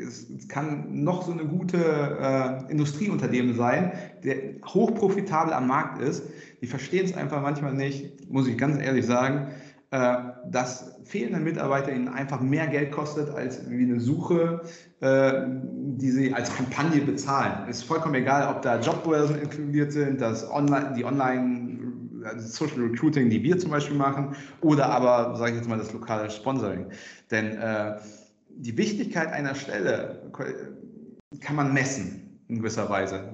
es 0.05 0.47
kann 0.49 1.03
noch 1.03 1.25
so 1.25 1.31
eine 1.31 1.45
gute 1.45 1.77
äh, 1.77 2.71
Industrieunternehmen 2.71 3.55
sein, 3.55 3.93
der 4.23 4.35
hochprofitabel 4.65 5.53
am 5.53 5.67
Markt 5.67 6.01
ist. 6.01 6.23
Die 6.61 6.67
verstehen 6.67 7.05
es 7.05 7.15
einfach 7.15 7.41
manchmal 7.41 7.73
nicht, 7.73 8.29
muss 8.29 8.47
ich 8.47 8.57
ganz 8.57 8.77
ehrlich 8.77 9.05
sagen, 9.05 9.47
äh, 9.91 10.17
dass 10.51 10.99
fehlende 11.05 11.39
Mitarbeiter 11.39 11.93
ihnen 11.93 12.09
einfach 12.09 12.41
mehr 12.41 12.67
Geld 12.67 12.91
kostet 12.91 13.29
als 13.29 13.69
wie 13.69 13.83
eine 13.83 13.99
Suche, 13.99 14.61
die 14.99 16.09
sie 16.09 16.33
als 16.33 16.53
Kampagne 16.53 17.01
bezahlen. 17.01 17.69
Es 17.69 17.77
ist 17.77 17.83
vollkommen 17.83 18.15
egal, 18.15 18.53
ob 18.53 18.63
da 18.63 18.79
Jobbörsen 18.79 19.39
inkludiert 19.39 19.93
sind, 19.93 20.19
dass 20.19 20.49
online, 20.49 20.95
die 20.97 21.05
Online 21.05 21.76
also 22.27 22.47
Social 22.47 22.81
Recruiting, 22.81 23.29
die 23.29 23.41
wir 23.43 23.57
zum 23.57 23.71
Beispiel 23.71 23.97
machen, 23.97 24.35
oder 24.61 24.87
aber, 24.87 25.35
sage 25.35 25.51
ich 25.51 25.57
jetzt 25.57 25.69
mal, 25.69 25.77
das 25.77 25.93
lokale 25.93 26.29
Sponsoring. 26.29 26.87
Denn 27.31 27.57
äh, 27.57 27.97
die 28.49 28.77
Wichtigkeit 28.77 29.31
einer 29.31 29.55
Stelle 29.55 30.31
kann 31.41 31.55
man 31.55 31.73
messen 31.73 32.39
in 32.47 32.57
gewisser 32.57 32.89
Weise 32.89 33.29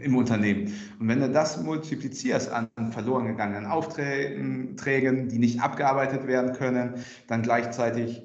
im 0.00 0.16
Unternehmen. 0.16 0.72
Und 0.98 1.08
wenn 1.08 1.20
du 1.20 1.30
das 1.30 1.62
multiplizierst 1.62 2.50
an 2.50 2.68
verloren 2.90 3.26
gegangenen 3.26 3.66
Aufträgen, 3.66 5.28
die 5.28 5.38
nicht 5.38 5.60
abgearbeitet 5.60 6.26
werden 6.26 6.52
können, 6.54 6.94
dann 7.28 7.42
gleichzeitig 7.42 8.22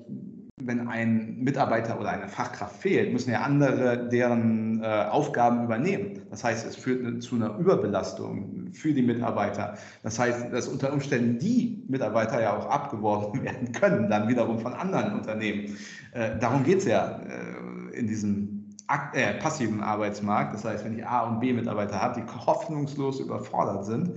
wenn 0.58 0.88
ein 0.88 1.38
Mitarbeiter 1.39 2.00
oder 2.00 2.10
eine 2.10 2.27
Fachkraft 2.27 2.75
fehlt, 2.77 3.12
müssen 3.12 3.31
ja 3.31 3.41
andere 3.41 4.10
deren 4.10 4.84
äh, 4.84 5.05
Aufgaben 5.10 5.63
übernehmen. 5.63 6.22
Das 6.29 6.43
heißt, 6.43 6.65
es 6.67 6.75
führt 6.75 7.24
zu 7.24 7.36
einer 7.36 7.58
Überbelastung 7.58 8.72
für 8.74 8.93
die 8.93 9.01
Mitarbeiter. 9.01 9.77
Das 10.03 10.20
heißt, 10.20 10.51
dass 10.51 10.67
unter 10.67 10.93
Umständen 10.93 11.39
die 11.39 11.84
Mitarbeiter 11.88 12.41
ja 12.41 12.55
auch 12.58 12.70
abgeworben 12.70 13.43
werden 13.43 13.72
können, 13.72 14.10
dann 14.10 14.27
wiederum 14.27 14.60
von 14.60 14.74
anderen 14.74 15.13
Unternehmen. 15.13 15.77
Äh, 16.13 16.38
darum 16.39 16.63
geht 16.63 16.79
es 16.79 16.86
ja 16.86 17.22
äh, 17.22 17.98
in 17.98 18.08
diesem 18.08 18.70
äh, 19.13 19.34
passiven 19.36 19.81
Arbeitsmarkt. 19.81 20.53
Das 20.53 20.65
heißt, 20.65 20.86
wenn 20.86 20.98
ich 20.98 21.05
A- 21.05 21.27
und 21.27 21.39
B-Mitarbeiter 21.39 22.01
habe, 22.01 22.22
die 22.22 22.46
hoffnungslos 22.46 23.20
überfordert 23.20 23.86
sind, 23.86 24.12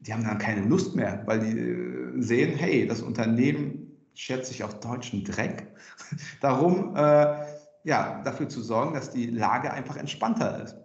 die 0.00 0.12
haben 0.12 0.24
dann 0.24 0.38
keine 0.38 0.66
Lust 0.66 0.94
mehr, 0.94 1.22
weil 1.26 1.40
die 1.40 1.58
äh, 1.58 2.20
sehen, 2.20 2.56
hey, 2.56 2.86
das 2.86 3.02
Unternehmen 3.02 3.85
schert 4.16 4.46
sich 4.46 4.64
auf 4.64 4.80
deutschen 4.80 5.24
Dreck 5.24 5.68
darum, 6.40 6.96
äh, 6.96 7.44
ja, 7.84 8.20
dafür 8.24 8.48
zu 8.48 8.60
sorgen, 8.62 8.94
dass 8.94 9.10
die 9.10 9.26
Lage 9.26 9.72
einfach 9.72 9.96
entspannter 9.96 10.64
ist. 10.64 10.76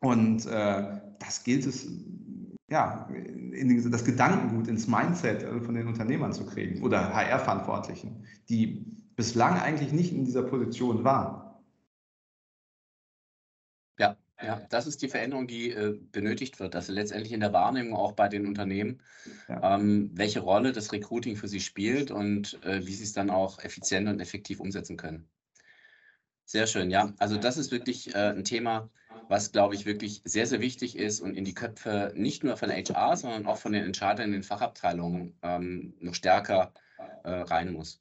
Und 0.00 0.46
äh, 0.46 1.00
das 1.18 1.42
gilt 1.42 1.66
es, 1.66 1.88
ja, 2.68 3.08
in 3.08 3.90
das 3.90 4.04
Gedankengut 4.04 4.68
ins 4.68 4.86
Mindset 4.86 5.42
äh, 5.42 5.60
von 5.60 5.74
den 5.74 5.88
Unternehmern 5.88 6.32
zu 6.32 6.44
kriegen 6.44 6.82
oder 6.82 7.14
HR-Verantwortlichen, 7.14 8.24
die 8.48 8.84
bislang 9.16 9.58
eigentlich 9.58 9.92
nicht 9.92 10.12
in 10.12 10.24
dieser 10.24 10.42
Position 10.42 11.02
waren. 11.02 11.47
Ja, 14.48 14.60
ja, 14.60 14.66
das 14.70 14.86
ist 14.86 15.02
die 15.02 15.08
Veränderung, 15.08 15.46
die 15.46 15.72
äh, 15.72 15.98
benötigt 16.10 16.58
wird. 16.58 16.74
Also 16.74 16.90
letztendlich 16.90 17.32
in 17.32 17.40
der 17.40 17.52
Wahrnehmung 17.52 17.94
auch 17.94 18.12
bei 18.12 18.28
den 18.28 18.46
Unternehmen, 18.46 19.02
ja. 19.46 19.74
ähm, 19.74 20.10
welche 20.14 20.40
Rolle 20.40 20.72
das 20.72 20.90
Recruiting 20.90 21.36
für 21.36 21.48
sie 21.48 21.60
spielt 21.60 22.10
und 22.10 22.58
äh, 22.64 22.86
wie 22.86 22.94
sie 22.94 23.04
es 23.04 23.12
dann 23.12 23.28
auch 23.28 23.58
effizient 23.62 24.08
und 24.08 24.20
effektiv 24.20 24.60
umsetzen 24.60 24.96
können. 24.96 25.28
Sehr 26.46 26.66
schön, 26.66 26.90
ja. 26.90 27.12
Also 27.18 27.36
das 27.36 27.58
ist 27.58 27.70
wirklich 27.72 28.14
äh, 28.14 28.30
ein 28.30 28.44
Thema, 28.44 28.88
was, 29.28 29.52
glaube 29.52 29.74
ich, 29.74 29.84
wirklich 29.84 30.22
sehr, 30.24 30.46
sehr 30.46 30.62
wichtig 30.62 30.96
ist 30.96 31.20
und 31.20 31.34
in 31.34 31.44
die 31.44 31.54
Köpfe 31.54 32.14
nicht 32.16 32.42
nur 32.42 32.56
von 32.56 32.70
HR, 32.70 33.18
sondern 33.18 33.44
auch 33.44 33.58
von 33.58 33.72
den 33.72 33.84
Entscheidern 33.84 34.28
in 34.28 34.32
den 34.32 34.42
Fachabteilungen 34.42 35.36
ähm, 35.42 35.92
noch 36.00 36.14
stärker 36.14 36.72
äh, 37.22 37.28
rein 37.28 37.74
muss, 37.74 38.00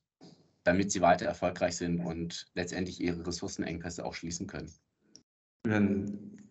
damit 0.63 0.93
sie 0.93 1.01
weiter 1.01 1.25
erfolgreich 1.25 1.75
sind 1.75 1.99
und 1.99 2.47
letztendlich 2.53 3.01
ihre 3.01 3.27
Ressourcenengpässe 3.27 4.05
auch 4.05 4.13
schließen 4.13 4.47
können. 4.47 4.71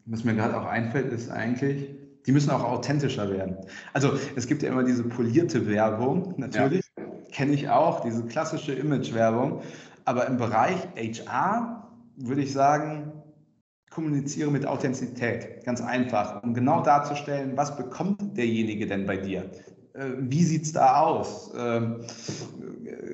Was 0.06 0.24
mir 0.24 0.34
gerade 0.34 0.56
auch 0.56 0.66
einfällt, 0.66 1.12
ist 1.12 1.30
eigentlich, 1.30 1.90
die 2.26 2.32
müssen 2.32 2.50
auch 2.50 2.62
authentischer 2.62 3.30
werden. 3.30 3.56
Also 3.92 4.12
es 4.36 4.46
gibt 4.46 4.62
ja 4.62 4.70
immer 4.70 4.84
diese 4.84 5.02
polierte 5.02 5.68
Werbung, 5.68 6.34
natürlich, 6.36 6.84
ja. 6.96 7.04
kenne 7.32 7.52
ich 7.52 7.68
auch, 7.68 8.00
diese 8.00 8.24
klassische 8.24 8.72
Image-Werbung. 8.72 9.62
Aber 10.04 10.26
im 10.28 10.36
Bereich 10.36 10.76
HR 10.96 11.88
würde 12.16 12.42
ich 12.42 12.52
sagen, 12.52 13.12
kommuniziere 13.90 14.50
mit 14.50 14.66
Authentizität, 14.66 15.64
ganz 15.64 15.80
einfach, 15.80 16.42
um 16.42 16.54
genau 16.54 16.82
darzustellen, 16.82 17.56
was 17.56 17.76
bekommt 17.76 18.36
derjenige 18.36 18.86
denn 18.86 19.06
bei 19.06 19.16
dir? 19.16 19.50
Äh, 19.94 20.10
wie 20.18 20.44
sieht 20.44 20.64
es 20.64 20.72
da 20.72 21.00
aus? 21.00 21.52
Ähm, 21.58 22.00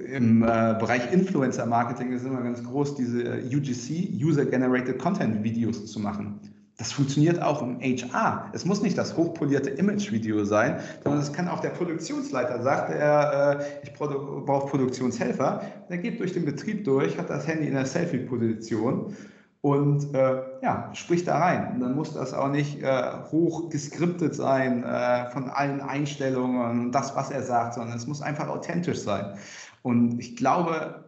Im 0.09 0.43
äh, 0.43 0.77
Bereich 0.79 1.13
Influencer 1.13 1.67
Marketing 1.67 2.13
ist 2.13 2.27
immer 2.27 2.43
ganz 2.43 2.63
groß, 2.63 2.97
diese 2.97 3.43
UGC, 3.45 4.23
User 4.23 4.45
Generated 4.45 4.99
Content 4.99 5.43
Videos 5.43 5.87
zu 5.87 6.01
machen. 6.01 6.41
Das 6.83 6.91
funktioniert 6.91 7.41
auch 7.41 7.63
im 7.63 7.79
HR. 7.81 8.51
Es 8.53 8.65
muss 8.65 8.83
nicht 8.83 8.99
das 8.99 9.17
hochpolierte 9.17 9.71
Image-Video 9.71 10.45
sein, 10.45 10.81
sondern 11.05 11.23
es 11.23 11.33
kann 11.33 11.47
auch 11.47 11.61
der 11.61 11.69
Produktionsleiter, 11.69 12.61
sagt 12.61 12.91
er, 12.91 13.61
äh, 13.61 13.65
ich 13.85 13.93
brauche 13.93 14.67
Produktionshelfer, 14.67 15.63
der 15.89 15.99
geht 15.99 16.19
durch 16.19 16.33
den 16.33 16.45
Betrieb 16.45 16.83
durch, 16.83 17.17
hat 17.19 17.31
das 17.31 17.47
Handy 17.47 17.69
in 17.69 17.75
der 17.75 17.87
Selfie-Position 17.87 19.15
und 19.61 20.13
äh, 20.13 20.43
ja, 20.61 20.91
spricht 20.93 21.29
da 21.29 21.39
rein. 21.39 21.75
Und 21.75 21.81
dann 21.83 21.95
muss 21.95 22.15
das 22.15 22.35
auch 22.35 22.51
nicht 22.51 22.83
äh, 22.83 23.13
hoch 23.31 23.71
geskriptet 23.71 24.35
sein 24.35 24.83
äh, 24.83 25.31
von 25.31 25.51
allen 25.51 25.81
Einstellungen 25.83 26.87
und 26.87 26.91
das, 26.91 27.15
was 27.15 27.31
er 27.31 27.45
sagt, 27.45 27.75
sondern 27.75 27.97
es 27.97 28.09
muss 28.09 28.23
einfach 28.23 28.49
authentisch 28.49 28.99
sein. 28.99 29.37
Und 29.83 30.19
ich 30.19 30.35
glaube, 30.35 31.05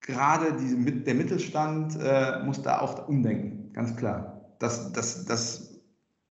gerade 0.00 0.54
diese, 0.58 0.76
der 0.76 1.14
Mittelstand 1.14 1.98
äh, 2.00 2.42
muss 2.42 2.62
da 2.62 2.80
auch 2.80 3.06
umdenken, 3.06 3.53
ganz 3.74 3.96
klar. 3.96 4.56
Dass, 4.58 4.92
dass, 4.92 5.24
dass 5.26 5.80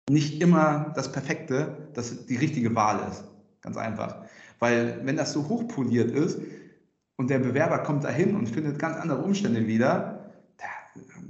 nicht 0.09 0.41
immer 0.41 0.93
das 0.95 1.11
Perfekte, 1.11 1.89
dass 1.95 2.27
die 2.27 2.37
richtige 2.37 2.75
Wahl 2.75 3.01
ist. 3.11 3.25
Ganz 3.63 3.77
einfach. 3.77 4.25
Weil 4.59 5.01
wenn 5.05 5.17
das 5.17 5.33
so 5.33 5.49
hochpoliert 5.49 6.11
ist 6.11 6.39
und 7.17 7.31
der 7.31 7.39
Bewerber 7.39 7.79
kommt 7.79 8.05
dahin 8.05 8.37
und 8.37 8.49
findet 8.49 8.79
ganz 8.79 8.97
andere 8.97 9.23
Umstände 9.23 9.67
wieder, 9.67 10.33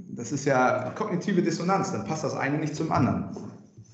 das 0.09 0.31
ist 0.31 0.45
ja 0.45 0.91
kognitive 0.91 1.41
Dissonanz, 1.41 1.91
dann 1.91 2.05
passt 2.05 2.23
das 2.23 2.35
eine 2.35 2.57
nicht 2.57 2.75
zum 2.75 2.91
anderen. 2.91 3.35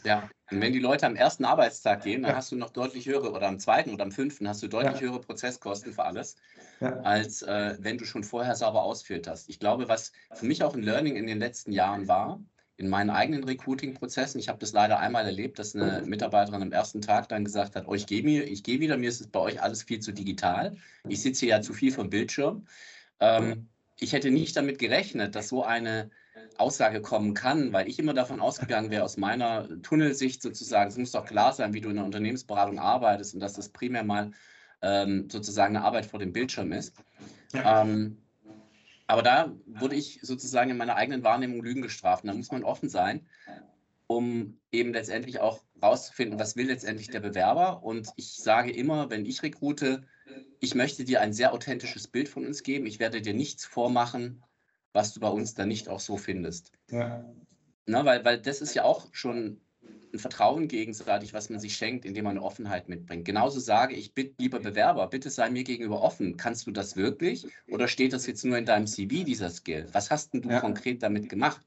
Ja, 0.03 0.24
und 0.50 0.62
wenn 0.62 0.72
die 0.72 0.80
Leute 0.80 1.06
am 1.06 1.16
ersten 1.16 1.44
Arbeitstag 1.44 2.04
gehen, 2.04 2.22
dann 2.22 2.32
ja. 2.32 2.38
hast 2.38 2.51
du 2.51 2.56
noch 2.56 2.70
deutlich 2.70 3.06
höhere, 3.06 3.32
oder 3.32 3.48
am 3.48 3.60
zweiten 3.60 3.94
oder 3.94 4.04
am 4.04 4.12
fünften 4.12 4.48
hast 4.48 4.63
du 4.63 4.68
deutlich 4.68 4.96
ja. 4.96 5.01
höhere 5.01 5.20
Prozesskosten 5.20 5.94
für 5.94 6.06
alles, 6.06 6.38
ja. 6.80 7.00
als 7.01 7.42
äh, 7.42 7.75
wenn 7.80 7.98
du 7.98 8.06
schon 8.06 8.24
vorher 8.24 8.56
sauber 8.56 8.84
ausfilterst. 8.84 9.50
Ich 9.50 9.60
glaube, 9.60 9.89
was 9.89 10.13
für 10.34 10.46
mich 10.46 10.63
auch 10.63 10.74
ein 10.74 10.84
Learning 10.84 11.16
in 11.18 11.27
den 11.27 11.39
letzten 11.39 11.74
Jahren 11.74 12.08
war, 12.08 12.39
in 12.77 12.89
meinen 12.89 13.10
eigenen 13.10 13.44
Recruiting-Prozessen, 13.44 14.39
ich 14.39 14.50
habe 14.50 14.60
das 14.60 14.72
leider 14.72 15.00
einmal 15.00 15.25
erlebt, 15.25 15.58
dass 15.58 15.75
eine 15.75 16.04
Mitarbeiterin 16.06 16.62
am 16.62 16.72
ersten 16.72 17.01
Tag 17.01 17.27
dann 17.27 17.44
gesagt 17.44 17.75
hat, 17.75 17.88
oh, 17.88 17.96
ich 17.96 18.06
gehe 18.06 18.22
ich 18.44 18.63
geh 18.63 18.80
wieder, 18.80 18.98
mir 18.98 19.10
ist 19.10 19.20
es 19.20 19.27
bei 19.27 19.39
euch 19.39 19.62
alles 19.62 19.84
viel 19.84 20.00
zu 20.00 20.13
digital. 20.13 20.77
Ich 21.08 21.22
sitze 21.24 21.48
hier 21.48 21.56
ja 21.56 21.62
zu 21.62 21.74
viel 21.74 21.92
vom 21.92 22.12
Bildschirm. 22.12 22.68
Ähm, 23.20 23.68
ich 24.00 24.13
hätte 24.13 24.30
nicht 24.30 24.56
damit 24.56 24.77
gerechnet, 24.77 25.34
dass 25.34 25.50
so 25.50 25.63
eine 25.63 26.12
Aussage 26.57 27.01
kommen 27.01 27.33
kann, 27.33 27.73
weil 27.73 27.87
ich 27.87 27.99
immer 27.99 28.13
davon 28.13 28.39
ausgegangen 28.39 28.89
wäre, 28.89 29.03
aus 29.03 29.17
meiner 29.17 29.81
Tunnelsicht 29.81 30.41
sozusagen, 30.41 30.89
es 30.89 30.97
muss 30.97 31.11
doch 31.11 31.25
klar 31.25 31.53
sein, 31.53 31.73
wie 31.73 31.81
du 31.81 31.89
in 31.89 31.95
der 31.95 32.05
Unternehmensberatung 32.05 32.79
arbeitest 32.79 33.33
und 33.33 33.39
dass 33.39 33.53
das 33.53 33.70
primär 33.70 34.03
mal 34.03 34.31
ähm, 34.81 35.29
sozusagen 35.29 35.75
eine 35.75 35.85
Arbeit 35.85 36.05
vor 36.05 36.20
dem 36.20 36.33
Bildschirm 36.33 36.72
ist. 36.72 36.96
Ja. 37.53 37.81
Ähm, 37.83 38.17
aber 39.07 39.24
da 39.24 39.55
wurde 39.65 39.96
ich 39.96 40.20
sozusagen 40.22 40.70
in 40.70 40.77
meiner 40.77 40.96
eigenen 40.96 41.24
Wahrnehmung 41.24 41.63
Lügen 41.63 41.81
gestraft. 41.81 42.24
Und 42.24 42.27
da 42.27 42.33
muss 42.33 42.51
man 42.51 42.63
offen 42.63 42.89
sein, 42.89 43.25
um 44.05 44.59
eben 44.72 44.93
letztendlich 44.93 45.39
auch 45.39 45.63
rauszufinden, 45.81 46.39
was 46.39 46.55
will 46.57 46.67
letztendlich 46.67 47.09
der 47.09 47.22
Bewerber. 47.22 47.83
Und 47.83 48.09
ich 48.17 48.35
sage 48.35 48.72
immer, 48.72 49.09
wenn 49.09 49.25
ich 49.25 49.43
rekrute, 49.43 50.03
ich 50.59 50.75
möchte 50.75 51.05
dir 51.05 51.22
ein 51.22 51.33
sehr 51.33 51.53
authentisches 51.53 52.07
Bild 52.07 52.27
von 52.27 52.46
uns 52.46 52.63
geben. 52.63 52.85
Ich 52.85 53.00
werde 53.00 53.22
dir 53.22 53.33
nichts 53.33 53.65
vormachen, 53.65 54.43
was 54.98 55.14
du 55.14 55.20
bei 55.20 55.29
uns 55.29 55.53
dann 55.53 55.70
nicht 55.70 55.88
auch 55.88 56.00
so 56.00 56.18
findest. 56.18 56.72
Ja. 56.90 57.24
Na, 57.86 58.03
weil, 58.03 58.25
weil 58.25 58.42
das 58.42 58.62
ist 58.62 58.74
ja 58.74 58.83
auch 58.83 59.07
schon 59.14 59.62
ein 60.12 60.20
Vertrauen 60.20 60.68
gegenseitig, 60.68 61.33
was 61.33 61.50
man 61.50 61.60
sich 61.60 61.77
schenkt, 61.77 62.03
indem 62.03 62.24
man 62.24 62.38
eine 62.38 62.46
Offenheit 62.46 62.90
mitbringt. 62.90 63.24
Genauso 63.24 63.60
sage 63.60 63.94
ich, 63.94 64.14
bitte, 64.14 64.33
lieber 64.40 64.60
Bewerber, 64.60 65.07
bitte 65.07 65.29
sei 65.29 65.50
mir 65.50 65.64
gegenüber 65.64 66.01
offen. 66.01 66.36
Kannst 66.36 66.66
du 66.66 66.72
das 66.72 66.96
wirklich? 66.96 67.48
Oder 67.70 67.88
steht 67.88 68.12
das 68.12 68.25
jetzt 68.25 68.44
nur 68.44 68.57
in 68.57 68.66
deinem 68.66 68.88
CV, 68.88 69.24
dieser 69.24 69.50
Skill? 69.50 69.88
Was 69.92 70.10
hast 70.10 70.33
denn 70.33 70.42
du 70.42 70.50
ja. 70.50 70.60
konkret 70.60 71.03
damit 71.03 71.29
gemacht? 71.29 71.62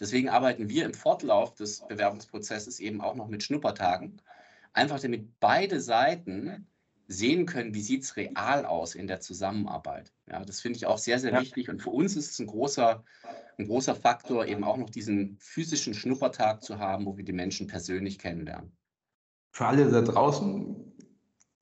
Deswegen 0.00 0.28
arbeiten 0.28 0.68
wir 0.68 0.84
im 0.86 0.94
Fortlauf 0.94 1.54
des 1.54 1.86
Bewerbungsprozesses 1.86 2.80
eben 2.80 3.00
auch 3.00 3.14
noch 3.14 3.28
mit 3.28 3.42
Schnuppertagen. 3.42 4.22
Einfach 4.72 5.00
damit 5.00 5.38
beide 5.40 5.80
Seiten 5.80 6.66
sehen 7.08 7.46
können, 7.46 7.74
wie 7.74 7.80
sieht 7.80 8.04
es 8.04 8.16
real 8.16 8.66
aus 8.66 8.94
in 8.94 9.06
der 9.06 9.20
Zusammenarbeit. 9.20 10.12
Ja, 10.30 10.44
das 10.44 10.60
finde 10.60 10.76
ich 10.76 10.86
auch 10.86 10.98
sehr, 10.98 11.18
sehr 11.18 11.32
ja. 11.32 11.40
wichtig. 11.40 11.70
Und 11.70 11.82
für 11.82 11.90
uns 11.90 12.16
ist 12.16 12.32
es 12.32 12.38
ein 12.38 12.46
großer, 12.46 13.02
ein 13.56 13.66
großer 13.66 13.94
Faktor, 13.94 14.46
eben 14.46 14.62
auch 14.62 14.76
noch 14.76 14.90
diesen 14.90 15.38
physischen 15.40 15.94
Schnuppertag 15.94 16.62
zu 16.62 16.78
haben, 16.78 17.06
wo 17.06 17.16
wir 17.16 17.24
die 17.24 17.32
Menschen 17.32 17.66
persönlich 17.66 18.18
kennenlernen. 18.18 18.72
Für 19.52 19.66
alle 19.66 19.90
da 19.90 20.02
draußen 20.02 20.76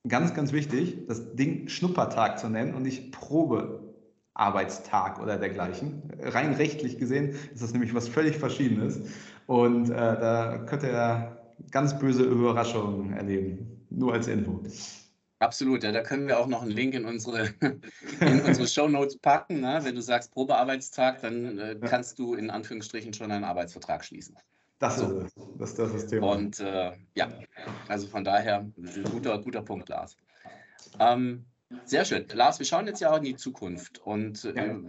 ganz, 0.07 0.33
ganz 0.33 0.51
wichtig, 0.51 1.07
das 1.07 1.33
Ding 1.35 1.69
Schnuppertag 1.69 2.39
zu 2.39 2.49
nennen 2.49 2.75
und 2.75 2.83
nicht 2.83 3.13
Probearbeitstag 3.13 5.21
oder 5.21 5.37
dergleichen. 5.37 6.11
Rein 6.19 6.55
rechtlich 6.55 6.97
gesehen 6.97 7.35
ist 7.53 7.63
das 7.63 7.71
nämlich 7.71 7.95
was 7.95 8.09
völlig 8.09 8.37
Verschiedenes. 8.37 8.99
Und 9.47 9.89
äh, 9.89 9.95
da 9.95 10.57
könnt 10.67 10.83
ihr 10.83 11.37
ganz 11.71 11.97
böse 11.97 12.23
Überraschungen 12.23 13.13
erleben. 13.13 13.85
Nur 13.89 14.11
als 14.11 14.27
Info. 14.27 14.61
Absolut, 15.39 15.83
ja, 15.83 15.91
da 15.91 16.01
können 16.01 16.27
wir 16.27 16.39
auch 16.39 16.47
noch 16.47 16.63
einen 16.63 16.71
Link 16.71 16.95
in 16.95 17.05
unsere, 17.05 17.53
in 18.19 18.41
unsere 18.41 18.67
Show 18.67 18.87
Notes 18.87 19.17
packen. 19.19 19.61
Ne? 19.61 19.79
Wenn 19.83 19.93
du 19.93 20.01
sagst 20.01 20.31
Probearbeitstag, 20.31 21.21
dann 21.21 21.59
äh, 21.59 21.75
kannst 21.79 22.17
du 22.17 22.33
in 22.33 22.49
Anführungsstrichen 22.49 23.13
schon 23.13 23.31
einen 23.31 23.43
Arbeitsvertrag 23.43 24.03
schließen. 24.03 24.35
Das 24.79 24.97
so. 24.97 25.19
ist 25.19 25.35
das, 25.57 25.75
das 25.75 25.89
ist 25.89 26.03
das 26.03 26.07
Thema. 26.07 26.31
Und 26.31 26.59
äh, 26.59 26.91
ja, 27.15 27.29
also 27.87 28.07
von 28.07 28.23
daher, 28.23 28.65
guter, 29.11 29.39
guter 29.39 29.61
Punkt, 29.61 29.89
Lars. 29.89 30.17
Ähm, 30.99 31.45
sehr 31.85 32.05
schön. 32.05 32.25
Lars, 32.33 32.59
wir 32.59 32.65
schauen 32.65 32.87
jetzt 32.87 33.01
ja 33.01 33.11
auch 33.11 33.17
in 33.17 33.23
die 33.23 33.35
Zukunft 33.35 33.99
und 33.99 34.43
äh, 34.45 34.55
ja. 34.55 34.79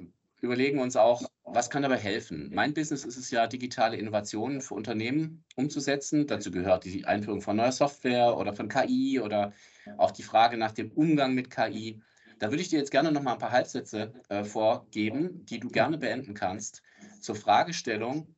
überlegen 0.41 0.79
uns 0.81 0.97
auch, 0.97 1.23
was 1.53 1.71
kann 1.71 1.83
dabei 1.83 1.97
helfen? 1.97 2.51
Mein 2.53 2.75
Business 2.75 3.05
ist 3.05 3.17
es 3.17 3.31
ja, 3.31 3.47
digitale 3.47 3.97
Innovationen 3.97 4.61
für 4.61 4.75
Unternehmen 4.75 5.45
umzusetzen. 5.57 6.27
Dazu 6.27 6.51
gehört 6.51 6.85
die 6.85 7.05
Einführung 7.05 7.41
von 7.41 7.57
neuer 7.57 7.73
Software 7.73 8.37
oder 8.37 8.53
von 8.53 8.69
KI 8.69 9.21
oder 9.21 9.53
auch 9.97 10.11
die 10.11 10.23
Frage 10.23 10.57
nach 10.57 10.73
dem 10.73 10.91
Umgang 10.93 11.35
mit 11.35 11.51
KI. 11.51 12.01
Da 12.39 12.51
würde 12.51 12.63
ich 12.63 12.69
dir 12.69 12.79
jetzt 12.79 12.91
gerne 12.91 13.11
noch 13.11 13.23
mal 13.23 13.33
ein 13.33 13.39
paar 13.39 13.51
Halbsätze 13.51 14.13
äh, 14.29 14.45
vorgeben, 14.45 15.45
die 15.47 15.59
du 15.59 15.69
gerne 15.69 15.99
beenden 15.99 16.35
kannst, 16.35 16.83
zur 17.21 17.35
Fragestellung, 17.35 18.35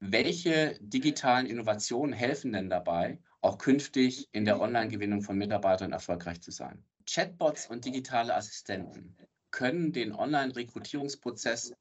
welche 0.00 0.76
digitalen 0.80 1.46
Innovationen 1.46 2.12
helfen 2.12 2.52
denn 2.52 2.68
dabei, 2.68 3.20
auch 3.40 3.58
künftig 3.58 4.28
in 4.32 4.44
der 4.44 4.60
Online-Gewinnung 4.60 5.22
von 5.22 5.38
Mitarbeitern 5.38 5.92
erfolgreich 5.92 6.42
zu 6.42 6.50
sein? 6.50 6.84
Chatbots 7.08 7.68
und 7.68 7.84
digitale 7.84 8.34
Assistenten 8.34 9.16
können 9.50 9.92
den 9.92 10.12
Online-Rekrutierungsprozess 10.12 11.72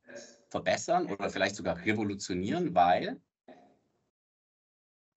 verbessern 0.51 1.07
oder 1.07 1.29
vielleicht 1.29 1.55
sogar 1.55 1.77
revolutionieren, 1.83 2.75
weil 2.75 3.19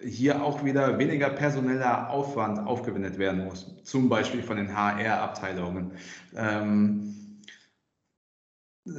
hier 0.01 0.43
auch 0.43 0.65
wieder 0.65 0.99
weniger 0.99 1.31
personeller 1.31 2.11
Aufwand 2.11 2.59
aufgewendet 2.59 3.19
werden 3.19 3.45
muss, 3.45 3.75
zum 3.85 4.09
Beispiel 4.09 4.43
von 4.43 4.57
den 4.57 4.75
HR-Abteilungen. 4.75 5.93
Ähm, 6.37 7.15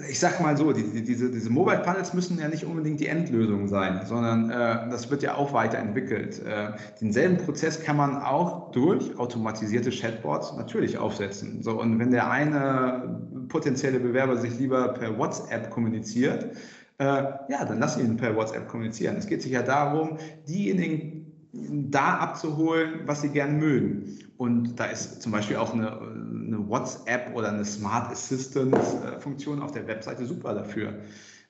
ich 0.09 0.19
sage 0.19 0.41
mal 0.41 0.57
so, 0.57 0.71
die, 0.71 0.81
die, 0.81 1.03
diese, 1.03 1.29
diese 1.29 1.51
Mobile 1.51 1.83
Funnels 1.83 2.13
müssen 2.15 2.39
ja 2.39 2.47
nicht 2.47 2.65
unbedingt 2.65 2.99
die 2.99 3.07
Endlösung 3.07 3.67
sein, 3.67 4.03
sondern 4.05 4.49
äh, 4.49 4.89
das 4.89 5.11
wird 5.11 5.21
ja 5.21 5.35
auch 5.35 5.53
weiterentwickelt. 5.53 6.39
Äh, 6.43 6.71
denselben 6.99 7.37
Prozess 7.37 7.83
kann 7.83 7.95
man 7.95 8.17
auch 8.17 8.71
durch 8.71 9.15
automatisierte 9.19 9.91
Chatbots 9.91 10.55
natürlich 10.57 10.97
aufsetzen. 10.97 11.61
So, 11.61 11.79
und 11.79 11.99
wenn 11.99 12.09
der 12.09 12.31
eine 12.31 13.19
potenzielle 13.47 13.99
Bewerber 13.99 14.38
sich 14.38 14.58
lieber 14.60 14.89
per 14.89 15.17
WhatsApp 15.17 15.69
kommuniziert, 15.69 16.55
äh, 16.97 17.05
ja, 17.05 17.65
dann 17.65 17.79
lass 17.79 17.97
ihn 17.97 18.17
per 18.17 18.36
WhatsApp 18.36 18.67
kommunizieren. 18.67 19.17
Es 19.17 19.27
geht 19.27 19.41
sich 19.41 19.51
ja 19.51 19.62
darum, 19.62 20.17
diejenigen 20.47 21.25
da 21.51 22.17
abzuholen, 22.17 23.01
was 23.05 23.21
sie 23.21 23.29
gerne 23.29 23.53
mögen. 23.53 24.19
Und 24.38 24.79
da 24.79 24.86
ist 24.86 25.21
zum 25.21 25.31
Beispiel 25.31 25.55
auch 25.58 25.73
eine, 25.73 25.91
eine 25.91 26.67
WhatsApp 26.67 27.34
oder 27.36 27.49
eine 27.49 27.65
Smart 27.65 28.12
Assistant-Funktion 28.12 29.62
auf 29.62 29.71
der 29.71 29.88
Webseite 29.88 30.25
super 30.25 30.53
dafür. 30.53 30.93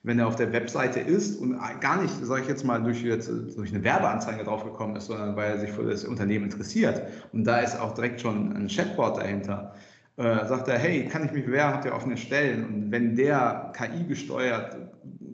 Wenn 0.02 0.20
er 0.20 0.28
auf 0.28 0.36
der 0.36 0.52
Webseite 0.52 1.00
ist 1.00 1.40
und 1.40 1.58
gar 1.80 2.00
nicht, 2.00 2.14
sage 2.24 2.42
ich 2.42 2.48
jetzt 2.48 2.64
mal, 2.64 2.80
durch, 2.80 3.02
jetzt, 3.02 3.28
durch 3.28 3.74
eine 3.74 3.82
Werbeanzeige 3.82 4.44
draufgekommen 4.44 4.94
ist, 4.94 5.06
sondern 5.06 5.34
weil 5.34 5.52
er 5.52 5.58
sich 5.58 5.72
für 5.72 5.82
das 5.82 6.04
Unternehmen 6.04 6.44
interessiert 6.44 7.02
und 7.32 7.44
da 7.44 7.58
ist 7.58 7.78
auch 7.78 7.92
direkt 7.92 8.20
schon 8.20 8.52
ein 8.52 8.68
Chatbot 8.68 9.16
dahinter, 9.16 9.74
äh, 10.16 10.46
sagt 10.46 10.68
er, 10.68 10.78
hey, 10.78 11.06
kann 11.06 11.24
ich 11.26 11.32
mich 11.32 11.44
bewerben, 11.44 11.74
habt 11.74 11.84
ihr 11.84 11.94
offene 11.94 12.16
Stellen? 12.16 12.64
Und 12.64 12.90
wenn 12.90 13.14
der 13.14 13.72
KI 13.76 14.04
gesteuert 14.04 14.76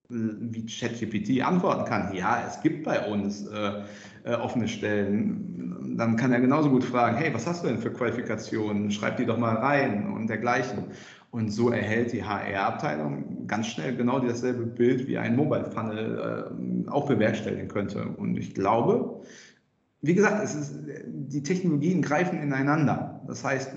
wie 0.09 0.66
ChatGPT 0.66 1.42
antworten 1.42 1.85
kann, 1.85 2.14
ja, 2.14 2.42
es 2.47 2.61
gibt 2.61 2.85
bei 2.85 3.07
uns 3.07 3.47
äh, 3.47 3.83
äh, 4.25 4.35
offene 4.35 4.68
Stellen, 4.68 5.97
dann 5.97 6.16
kann 6.16 6.33
er 6.33 6.40
genauso 6.40 6.68
gut 6.68 6.85
fragen, 6.85 7.16
hey, 7.16 7.33
was 7.33 7.47
hast 7.47 7.62
du 7.62 7.68
denn 7.68 7.79
für 7.79 7.92
Qualifikationen? 7.92 8.90
Schreib 8.90 9.16
die 9.16 9.27
doch 9.27 9.38
mal 9.38 9.57
rein 9.57 10.12
und 10.12 10.29
dergleichen. 10.29 10.85
Und 11.31 11.51
so 11.51 11.71
erhält 11.71 12.12
die 12.12 12.23
HR-Abteilung 12.23 13.47
ganz 13.47 13.68
schnell 13.68 13.97
genau 13.97 14.18
dasselbe 14.18 14.66
Bild, 14.66 15.07
wie 15.07 15.16
ein 15.16 15.35
Mobile 15.35 15.64
Funnel 15.64 16.53
äh, 16.87 16.90
auch 16.90 17.07
bewerkstelligen 17.07 17.68
könnte. 17.68 18.05
Und 18.05 18.37
ich 18.37 18.55
glaube, 18.55 19.23
wie 20.03 20.14
gesagt, 20.14 20.45
es 20.45 20.55
ist, 20.55 20.75
die 21.07 21.42
Technologien 21.42 22.03
greifen 22.03 22.42
ineinander. 22.42 23.23
Das 23.27 23.45
heißt, 23.45 23.73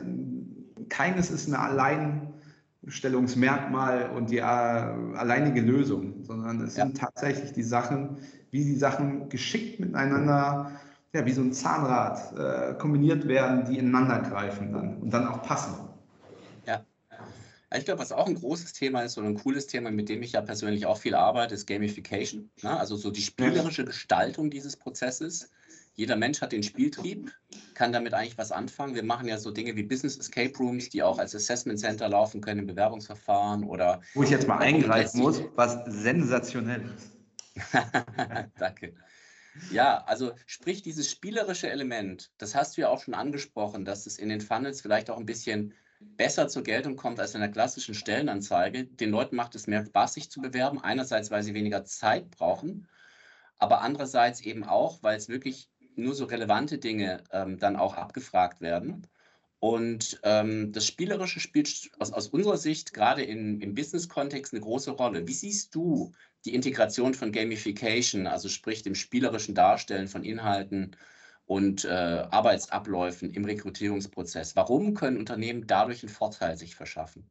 keines 0.89 1.31
ist 1.31 1.47
eine 1.47 1.59
Alleinstellungsmerkmal 1.59 4.11
und 4.11 4.29
die 4.29 4.37
äh, 4.37 4.41
alleinige 4.41 5.61
Lösung, 5.61 6.23
sondern 6.23 6.61
es 6.61 6.77
ja. 6.77 6.85
sind 6.85 6.97
tatsächlich 6.97 7.53
die 7.53 7.63
Sachen, 7.63 8.17
wie 8.51 8.63
die 8.63 8.75
Sachen 8.75 9.29
geschickt 9.29 9.79
miteinander, 9.79 10.71
ja, 11.13 11.25
wie 11.25 11.31
so 11.31 11.41
ein 11.41 11.53
Zahnrad 11.53 12.37
äh, 12.37 12.75
kombiniert 12.77 13.27
werden, 13.27 13.65
die 13.65 13.77
ineinander 13.77 14.19
greifen 14.19 14.73
dann 14.73 14.97
und 14.97 15.11
dann 15.11 15.27
auch 15.27 15.41
passen. 15.43 15.75
Ja. 16.65 16.83
Ich 17.75 17.85
glaube, 17.85 18.01
was 18.01 18.11
auch 18.11 18.27
ein 18.27 18.35
großes 18.35 18.73
Thema 18.73 19.01
ist 19.01 19.17
und 19.17 19.25
ein 19.25 19.35
cooles 19.35 19.67
Thema, 19.67 19.91
mit 19.91 20.09
dem 20.09 20.23
ich 20.23 20.33
ja 20.33 20.41
persönlich 20.41 20.85
auch 20.85 20.97
viel 20.97 21.15
arbeite, 21.15 21.55
ist 21.55 21.67
Gamification. 21.67 22.49
Ne? 22.61 22.77
Also 22.77 22.95
so 22.95 23.11
die 23.11 23.21
spielerische 23.21 23.85
Gestaltung 23.85 24.49
dieses 24.49 24.75
Prozesses. 24.75 25.49
Jeder 25.95 26.17
Mensch 26.17 26.41
hat 26.41 26.51
den 26.51 26.61
Spieltrieb, 26.61 27.31
kann 27.73 27.93
damit 27.93 28.13
eigentlich 28.13 28.37
was 28.37 28.51
anfangen. 28.51 28.95
Wir 28.95 29.03
machen 29.03 29.27
ja 29.27 29.37
so 29.37 29.51
Dinge 29.51 29.75
wie 29.77 29.83
Business 29.83 30.17
Escape 30.17 30.57
Rooms, 30.57 30.89
die 30.89 31.01
auch 31.01 31.19
als 31.19 31.33
Assessment 31.33 31.79
Center 31.79 32.09
laufen 32.09 32.41
können 32.41 32.61
im 32.61 32.67
Bewerbungsverfahren 32.67 33.63
oder. 33.63 34.01
Wo 34.13 34.23
ich 34.23 34.29
jetzt 34.29 34.47
mal 34.47 34.57
eingreifen 34.57 35.21
muss, 35.21 35.41
was 35.55 35.79
sensationell 35.87 36.83
ist. 36.95 37.15
Danke. 38.59 38.93
Ja, 39.71 40.03
also 40.05 40.33
sprich 40.45 40.81
dieses 40.81 41.09
spielerische 41.09 41.69
Element, 41.69 42.29
das 42.37 42.55
hast 42.55 42.75
du 42.75 42.81
ja 42.81 42.89
auch 42.89 43.01
schon 43.01 43.13
angesprochen, 43.13 43.85
dass 43.85 44.05
es 44.05 44.17
in 44.17 44.27
den 44.27 44.41
Funnels 44.41 44.81
vielleicht 44.81 45.09
auch 45.09 45.17
ein 45.17 45.25
bisschen 45.25 45.73
besser 46.01 46.49
zur 46.49 46.63
Geltung 46.63 46.97
kommt 46.97 47.21
als 47.21 47.35
in 47.35 47.39
der 47.39 47.51
klassischen 47.51 47.95
Stellenanzeige. 47.95 48.83
Den 48.83 49.11
Leuten 49.11 49.37
macht 49.37 49.55
es 49.55 49.67
mehr 49.67 49.85
Spaß, 49.85 50.15
sich 50.15 50.29
zu 50.29 50.41
bewerben. 50.41 50.83
Einerseits, 50.83 51.31
weil 51.31 51.41
sie 51.41 51.53
weniger 51.53 51.85
Zeit 51.85 52.31
brauchen, 52.31 52.87
aber 53.57 53.81
andererseits 53.81 54.41
eben 54.41 54.63
auch, 54.65 55.01
weil 55.01 55.17
es 55.17 55.29
wirklich 55.29 55.69
nur 55.97 56.15
so 56.15 56.25
relevante 56.25 56.77
Dinge 56.77 57.23
ähm, 57.31 57.57
dann 57.59 57.75
auch 57.75 57.95
abgefragt 57.95 58.61
werden. 58.61 59.07
Und 59.59 60.19
ähm, 60.23 60.71
das 60.73 60.85
Spielerische 60.85 61.39
spielt 61.39 61.89
aus, 61.97 62.13
aus 62.13 62.27
unserer 62.27 62.57
Sicht 62.57 62.93
gerade 62.93 63.23
in, 63.23 63.61
im 63.61 63.73
Business-Kontext 63.73 64.53
eine 64.53 64.61
große 64.61 64.91
Rolle. 64.91 65.27
Wie 65.27 65.33
siehst 65.33 65.73
du 65.73 66.11
die 66.45 66.53
Integration 66.53 67.13
von 67.13 67.31
Gamification, 67.31 68.27
also 68.27 68.49
sprich 68.49 68.83
dem 68.83 68.95
spielerischen 68.95 69.55
Darstellen 69.55 70.07
von 70.07 70.23
Inhalten 70.23 70.95
und 71.45 71.85
äh, 71.85 71.89
Arbeitsabläufen 71.89 73.31
im 73.31 73.45
Rekrutierungsprozess? 73.45 74.55
Warum 74.55 74.93
können 74.93 75.17
Unternehmen 75.17 75.65
dadurch 75.65 76.03
einen 76.03 76.13
Vorteil 76.13 76.57
sich 76.57 76.75
verschaffen? 76.75 77.29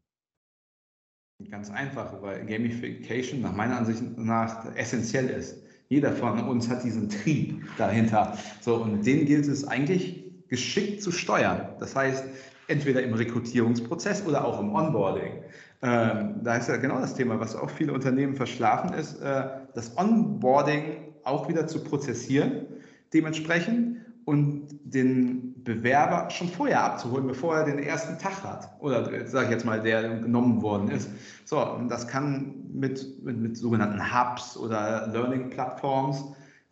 Ganz 1.51 1.71
einfach, 1.71 2.21
weil 2.23 2.47
Gamification 2.47 3.43
nach 3.43 3.53
meiner 3.53 3.77
Ansicht 3.77 4.03
nach 4.17 4.75
essentiell 4.77 5.29
ist. 5.29 5.64
Jeder 5.89 6.13
von 6.13 6.41
uns 6.49 6.69
hat 6.69 6.83
diesen 6.85 7.09
Trieb 7.09 7.65
dahinter. 7.77 8.37
So, 8.61 8.77
und 8.77 9.05
den 9.05 9.27
gilt 9.27 9.47
es 9.47 9.67
eigentlich 9.67 10.25
geschickt 10.49 11.03
zu 11.03 11.13
steuern. 11.13 11.69
Das 11.79 11.95
heißt, 11.95 12.25
entweder 12.69 13.03
im 13.03 13.15
Rekrutierungsprozess 13.15 14.27
oder 14.27 14.45
auch 14.45 14.61
im 14.61 14.75
Onboarding. 14.75 15.43
Ähm, 15.83 16.37
da 16.43 16.57
ist 16.57 16.69
ja 16.69 16.77
genau 16.77 17.01
das 17.01 17.15
Thema, 17.15 17.39
was 17.39 17.55
auch 17.55 17.69
viele 17.69 17.93
Unternehmen 17.93 18.35
verschlafen 18.35 18.95
ist, 18.95 19.21
äh, 19.21 19.45
das 19.75 19.97
Onboarding 19.99 21.13
auch 21.25 21.49
wieder 21.49 21.67
zu 21.67 21.83
prozessieren, 21.83 22.67
dementsprechend 23.13 23.99
und 24.25 24.69
den 24.85 25.54
Bewerber 25.65 26.31
schon 26.31 26.49
vorher 26.49 26.85
abzuholen, 26.85 27.27
bevor 27.27 27.57
er 27.57 27.65
den 27.65 27.79
ersten 27.79 28.19
Tag 28.19 28.45
hat. 28.45 28.71
Oder 28.81 29.27
sage 29.27 29.47
ich 29.47 29.51
jetzt 29.51 29.65
mal, 29.65 29.81
der 29.81 30.19
genommen 30.19 30.63
worden 30.63 30.91
ist. 30.91 31.09
So, 31.45 31.81
das 31.89 32.07
kann 32.07 32.55
mit, 32.73 33.25
mit, 33.25 33.39
mit 33.39 33.57
sogenannten 33.57 34.01
Hubs 34.01 34.57
oder 34.57 35.07
Learning-Plattforms 35.09 36.25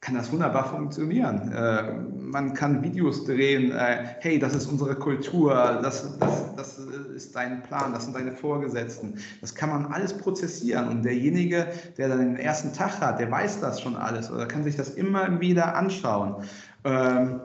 kann 0.02 0.16
das 0.16 0.32
wunderbar 0.32 0.64
funktionieren. 0.64 1.52
Äh, 1.52 1.92
man 2.18 2.54
kann 2.54 2.82
Videos 2.82 3.24
drehen, 3.24 3.70
äh, 3.70 4.16
hey, 4.18 4.38
das 4.40 4.52
ist 4.52 4.66
unsere 4.66 4.96
Kultur, 4.96 5.78
das, 5.80 6.18
das, 6.18 6.56
das 6.56 6.78
ist 7.14 7.36
dein 7.36 7.62
Plan, 7.62 7.92
das 7.92 8.04
sind 8.04 8.16
deine 8.16 8.32
Vorgesetzten. 8.32 9.14
Das 9.40 9.54
kann 9.54 9.70
man 9.70 9.92
alles 9.92 10.12
prozessieren 10.12 10.88
und 10.88 11.04
derjenige, 11.04 11.68
der 11.96 12.08
dann 12.08 12.18
den 12.18 12.36
ersten 12.36 12.72
Tag 12.72 13.00
hat, 13.00 13.20
der 13.20 13.30
weiß 13.30 13.60
das 13.60 13.80
schon 13.80 13.94
alles 13.94 14.28
oder 14.28 14.46
kann 14.46 14.64
sich 14.64 14.74
das 14.74 14.90
immer 14.90 15.40
wieder 15.40 15.76
anschauen. 15.76 16.42
Ähm, 16.82 17.40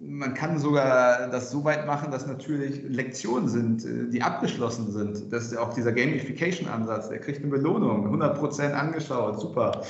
man 0.00 0.34
kann 0.34 0.58
sogar 0.58 1.28
das 1.28 1.50
so 1.50 1.64
weit 1.64 1.86
machen, 1.86 2.10
dass 2.10 2.26
natürlich 2.26 2.82
Lektionen 2.88 3.48
sind, 3.48 3.84
äh, 3.84 4.08
die 4.08 4.22
abgeschlossen 4.22 4.92
sind. 4.92 5.32
Das 5.32 5.44
ist 5.44 5.56
auch 5.56 5.74
dieser 5.74 5.92
Gamification-Ansatz. 5.92 7.08
Der 7.08 7.18
kriegt 7.18 7.40
eine 7.42 7.48
Belohnung, 7.48 8.06
100% 8.14 8.72
angeschaut, 8.72 9.40
super. 9.40 9.82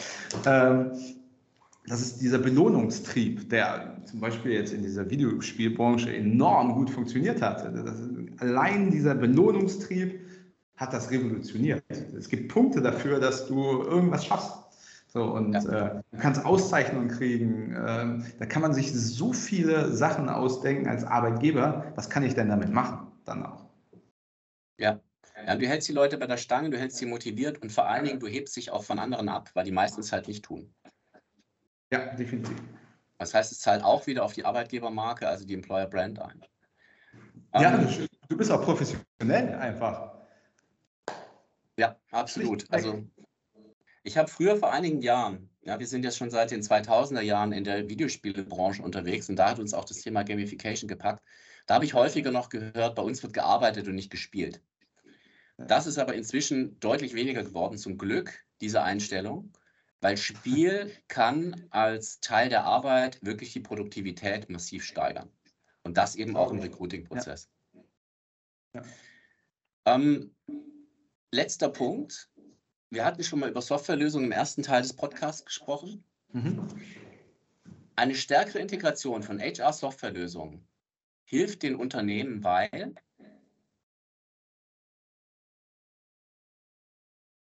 Ähm, 0.47 0.93
das 1.87 2.03
ist 2.03 2.21
dieser 2.21 2.39
Belohnungstrieb, 2.39 3.49
der 3.49 3.97
zum 4.05 4.21
Beispiel 4.21 4.53
jetzt 4.53 4.73
in 4.73 4.83
dieser 4.83 5.09
Videospielbranche 5.09 6.15
enorm 6.15 6.75
gut 6.75 6.91
funktioniert 6.91 7.41
hat. 7.41 7.65
allein 8.41 8.91
dieser 8.91 9.15
Belohnungstrieb 9.15 10.21
hat 10.77 10.93
das 10.93 11.11
revolutioniert. 11.11 11.83
Es 12.17 12.29
gibt 12.29 12.53
Punkte 12.53 12.83
dafür, 12.83 13.19
dass 13.21 13.47
du 13.49 13.83
irgendwas 13.83 14.27
schaffst. 14.27 14.53
So, 15.19 15.25
und 15.25 15.53
ja. 15.53 15.97
äh, 15.97 16.03
du 16.13 16.19
kannst 16.21 16.45
Auszeichnungen 16.45 17.09
kriegen. 17.09 17.75
Äh, 17.75 18.23
da 18.39 18.47
kann 18.47 18.63
man 18.63 18.73
sich 18.73 18.93
so 18.93 19.33
viele 19.33 19.93
Sachen 19.93 20.29
ausdenken 20.29 20.87
als 20.87 21.03
Arbeitgeber. 21.03 21.93
Was 21.97 22.09
kann 22.09 22.23
ich 22.23 22.37
denn 22.37 22.49
damit 22.49 22.71
machen? 22.71 23.11
Dann 23.25 23.45
auch. 23.45 23.65
Ja. 24.79 25.01
ja, 25.45 25.57
du 25.57 25.67
hältst 25.67 25.89
die 25.89 25.93
Leute 25.93 26.19
bei 26.19 26.29
der 26.29 26.37
Stange, 26.37 26.71
du 26.71 26.79
hältst 26.79 26.99
sie 26.99 27.07
motiviert 27.07 27.61
und 27.61 27.73
vor 27.73 27.89
allen 27.89 28.05
Dingen, 28.05 28.21
du 28.21 28.29
hebst 28.29 28.55
dich 28.55 28.71
auch 28.71 28.85
von 28.85 29.01
anderen 29.01 29.29
ab, 29.29 29.51
weil 29.55 29.65
die 29.65 29.73
meisten 29.73 30.03
es 30.03 30.13
halt 30.13 30.29
nicht 30.29 30.45
tun. 30.45 30.73
Ja, 31.93 32.15
definitiv. 32.15 32.63
Das 33.19 33.35
heißt, 33.35 33.51
es 33.51 33.59
zahlt 33.59 33.83
auch 33.83 34.07
wieder 34.07 34.25
auf 34.25 34.35
die 34.35 34.45
Arbeitgebermarke, 34.45 35.27
also 35.27 35.45
die 35.45 35.55
Employer 35.55 35.87
Brand 35.87 36.21
ein. 36.21 36.45
Ja, 37.55 37.77
ähm, 37.77 38.07
du 38.29 38.37
bist 38.37 38.53
auch 38.53 38.63
professionell 38.63 39.57
einfach. 39.57 40.15
Ja, 41.77 41.97
absolut. 42.13 42.67
Also 42.71 43.03
ich 44.03 44.17
habe 44.17 44.29
früher 44.29 44.57
vor 44.57 44.73
einigen 44.73 45.03
Jahren, 45.03 45.51
ja, 45.63 45.79
wir 45.79 45.87
sind 45.87 46.05
jetzt 46.05 46.17
schon 46.17 46.31
seit 46.31 46.51
den 46.51 46.63
2000er 46.63 47.21
Jahren 47.21 47.53
in 47.53 47.65
der 47.65 47.89
Videospielebranche 47.89 48.83
unterwegs 48.83 49.29
und 49.29 49.37
da 49.37 49.51
hat 49.51 49.59
uns 49.59 49.75
auch 49.75 49.85
das 49.85 50.01
Thema 50.01 50.23
Gamification 50.23 50.89
gepackt. 50.89 51.23
Da 51.67 51.75
habe 51.75 51.85
ich 51.85 51.95
häufiger 51.95 52.31
noch 52.31 52.49
gehört, 52.49 52.95
bei 52.95 53.03
uns 53.03 53.23
wird 53.23 53.35
gearbeitet 53.35 53.89
und 53.89 53.95
nicht 53.95 54.11
gespielt. 54.11 54.63
Das 55.59 55.87
ist 55.87 55.99
aber 55.99 56.15
inzwischen 56.15 56.79
deutlich 56.79 57.15
weniger 57.15 57.43
geworden, 57.43 57.79
zum 57.79 57.99
Glück, 57.99 58.33
diese 58.61 58.83
Einstellung. 58.83 59.53
Weil 60.01 60.17
Spiel 60.17 60.93
kann 61.09 61.67
als 61.71 62.21
Teil 62.21 62.49
der 62.49 62.65
Arbeit 62.65 63.19
wirklich 63.23 63.53
die 63.53 63.61
Produktivität 63.61 64.49
massiv 64.49 64.85
steigern. 64.85 65.31
Und 65.83 65.97
das 65.97 66.15
eben 66.15 66.37
auch 66.37 66.53
im 66.53 66.61
Recruiting-Prozess. 66.61 67.49
Ja. 67.73 67.83
Ja. 68.75 69.95
Ähm, 69.95 70.35
letzter 71.33 71.69
Punkt. 71.69 72.31
Wir 72.91 73.05
hatten 73.05 73.23
schon 73.23 73.41
mal 73.41 73.51
über 73.51 73.61
Softwarelösungen 73.61 74.27
im 74.27 74.33
ersten 74.33 74.63
Teil 74.63 74.83
des 74.83 74.95
Podcasts 74.95 75.45
gesprochen. 75.45 76.05
Mhm. 76.33 76.67
Eine 77.97 78.15
stärkere 78.15 78.61
Integration 78.61 79.23
von 79.23 79.41
HR-Softwarelösungen 79.41 80.67
hilft 81.25 81.63
den 81.63 81.77
Unternehmen, 81.77 82.43
weil 82.45 82.95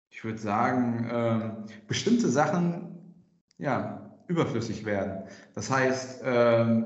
ich 0.09 0.23
würde 0.23 0.39
sagen, 0.39 1.09
äh, 1.09 1.73
bestimmte 1.87 2.29
Sachen 2.29 2.95
ja, 3.57 4.17
überflüssig 4.27 4.85
werden. 4.85 5.27
Das 5.53 5.69
heißt, 5.69 6.23
äh, 6.23 6.83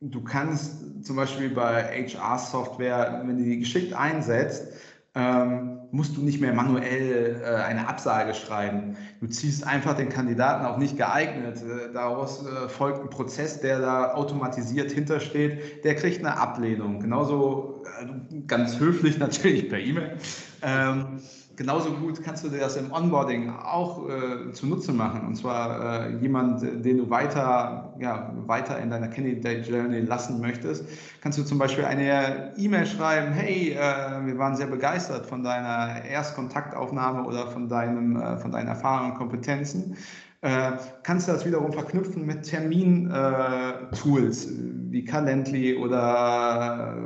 du 0.00 0.24
kannst 0.24 1.04
zum 1.04 1.16
Beispiel 1.16 1.50
bei 1.50 2.06
HR-Software, 2.06 3.22
wenn 3.24 3.38
du 3.38 3.44
die 3.44 3.60
geschickt 3.60 3.94
einsetzt, 3.94 4.74
ähm, 5.14 5.78
musst 5.90 6.16
du 6.16 6.22
nicht 6.22 6.40
mehr 6.40 6.54
manuell 6.54 7.42
äh, 7.42 7.54
eine 7.62 7.86
Absage 7.86 8.34
schreiben. 8.34 8.96
Du 9.20 9.26
ziehst 9.26 9.66
einfach 9.66 9.94
den 9.94 10.08
Kandidaten 10.08 10.64
auch 10.64 10.78
nicht 10.78 10.96
geeignet. 10.96 11.58
Äh, 11.58 11.92
daraus 11.92 12.46
äh, 12.46 12.68
folgt 12.68 13.02
ein 13.02 13.10
Prozess, 13.10 13.60
der 13.60 13.80
da 13.80 14.14
automatisiert 14.14 14.90
hintersteht. 14.90 15.84
Der 15.84 15.96
kriegt 15.96 16.20
eine 16.20 16.38
Ablehnung. 16.38 17.00
Genauso 17.00 17.82
äh, 18.00 18.40
ganz 18.46 18.80
höflich 18.80 19.18
natürlich 19.20 19.68
per 19.68 19.80
E-Mail. 19.80 20.16
Ähm, 20.62 21.20
genauso 21.62 21.92
gut 21.92 22.20
kannst 22.24 22.42
du 22.42 22.48
dir 22.48 22.58
das 22.58 22.76
im 22.76 22.90
Onboarding 22.90 23.50
auch 23.50 24.08
äh, 24.08 24.50
zunutze 24.52 24.92
machen. 24.92 25.24
Und 25.24 25.36
zwar 25.36 26.08
äh, 26.08 26.16
jemand, 26.16 26.62
den 26.62 26.98
du 26.98 27.08
weiter, 27.08 27.94
ja, 28.00 28.32
weiter 28.46 28.80
in 28.80 28.90
deiner 28.90 29.06
Candidate 29.06 29.60
Journey 29.60 30.00
lassen 30.00 30.40
möchtest, 30.40 30.84
kannst 31.20 31.38
du 31.38 31.44
zum 31.44 31.58
Beispiel 31.58 31.84
eine 31.84 32.52
E-Mail 32.56 32.86
schreiben, 32.86 33.30
hey, 33.32 33.74
äh, 33.74 34.26
wir 34.26 34.36
waren 34.38 34.56
sehr 34.56 34.66
begeistert 34.66 35.24
von 35.24 35.44
deiner 35.44 36.04
Erstkontaktaufnahme 36.04 37.22
oder 37.22 37.46
von, 37.46 37.68
deinem, 37.68 38.16
äh, 38.16 38.38
von 38.38 38.50
deinen 38.50 38.66
Erfahrungen 38.66 39.12
und 39.12 39.18
Kompetenzen. 39.18 39.96
Äh, 40.40 40.72
kannst 41.04 41.28
du 41.28 41.32
das 41.32 41.46
wiederum 41.46 41.72
verknüpfen 41.72 42.26
mit 42.26 42.42
Termin-Tools 42.42 44.46
äh, 44.46 44.50
wie 44.90 45.04
Calendly 45.04 45.76
oder 45.76 46.96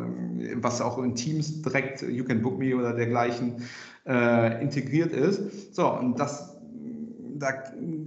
was 0.54 0.80
auch 0.80 0.96
in 0.98 1.14
Teams 1.14 1.62
direkt, 1.62 2.02
You 2.02 2.24
Can 2.24 2.40
Book 2.40 2.58
Me 2.58 2.74
oder 2.74 2.94
dergleichen 2.94 3.62
äh, 4.06 4.62
integriert 4.62 5.12
ist. 5.12 5.74
So, 5.74 5.92
und 5.92 6.18
das, 6.18 6.56
da 7.34 7.50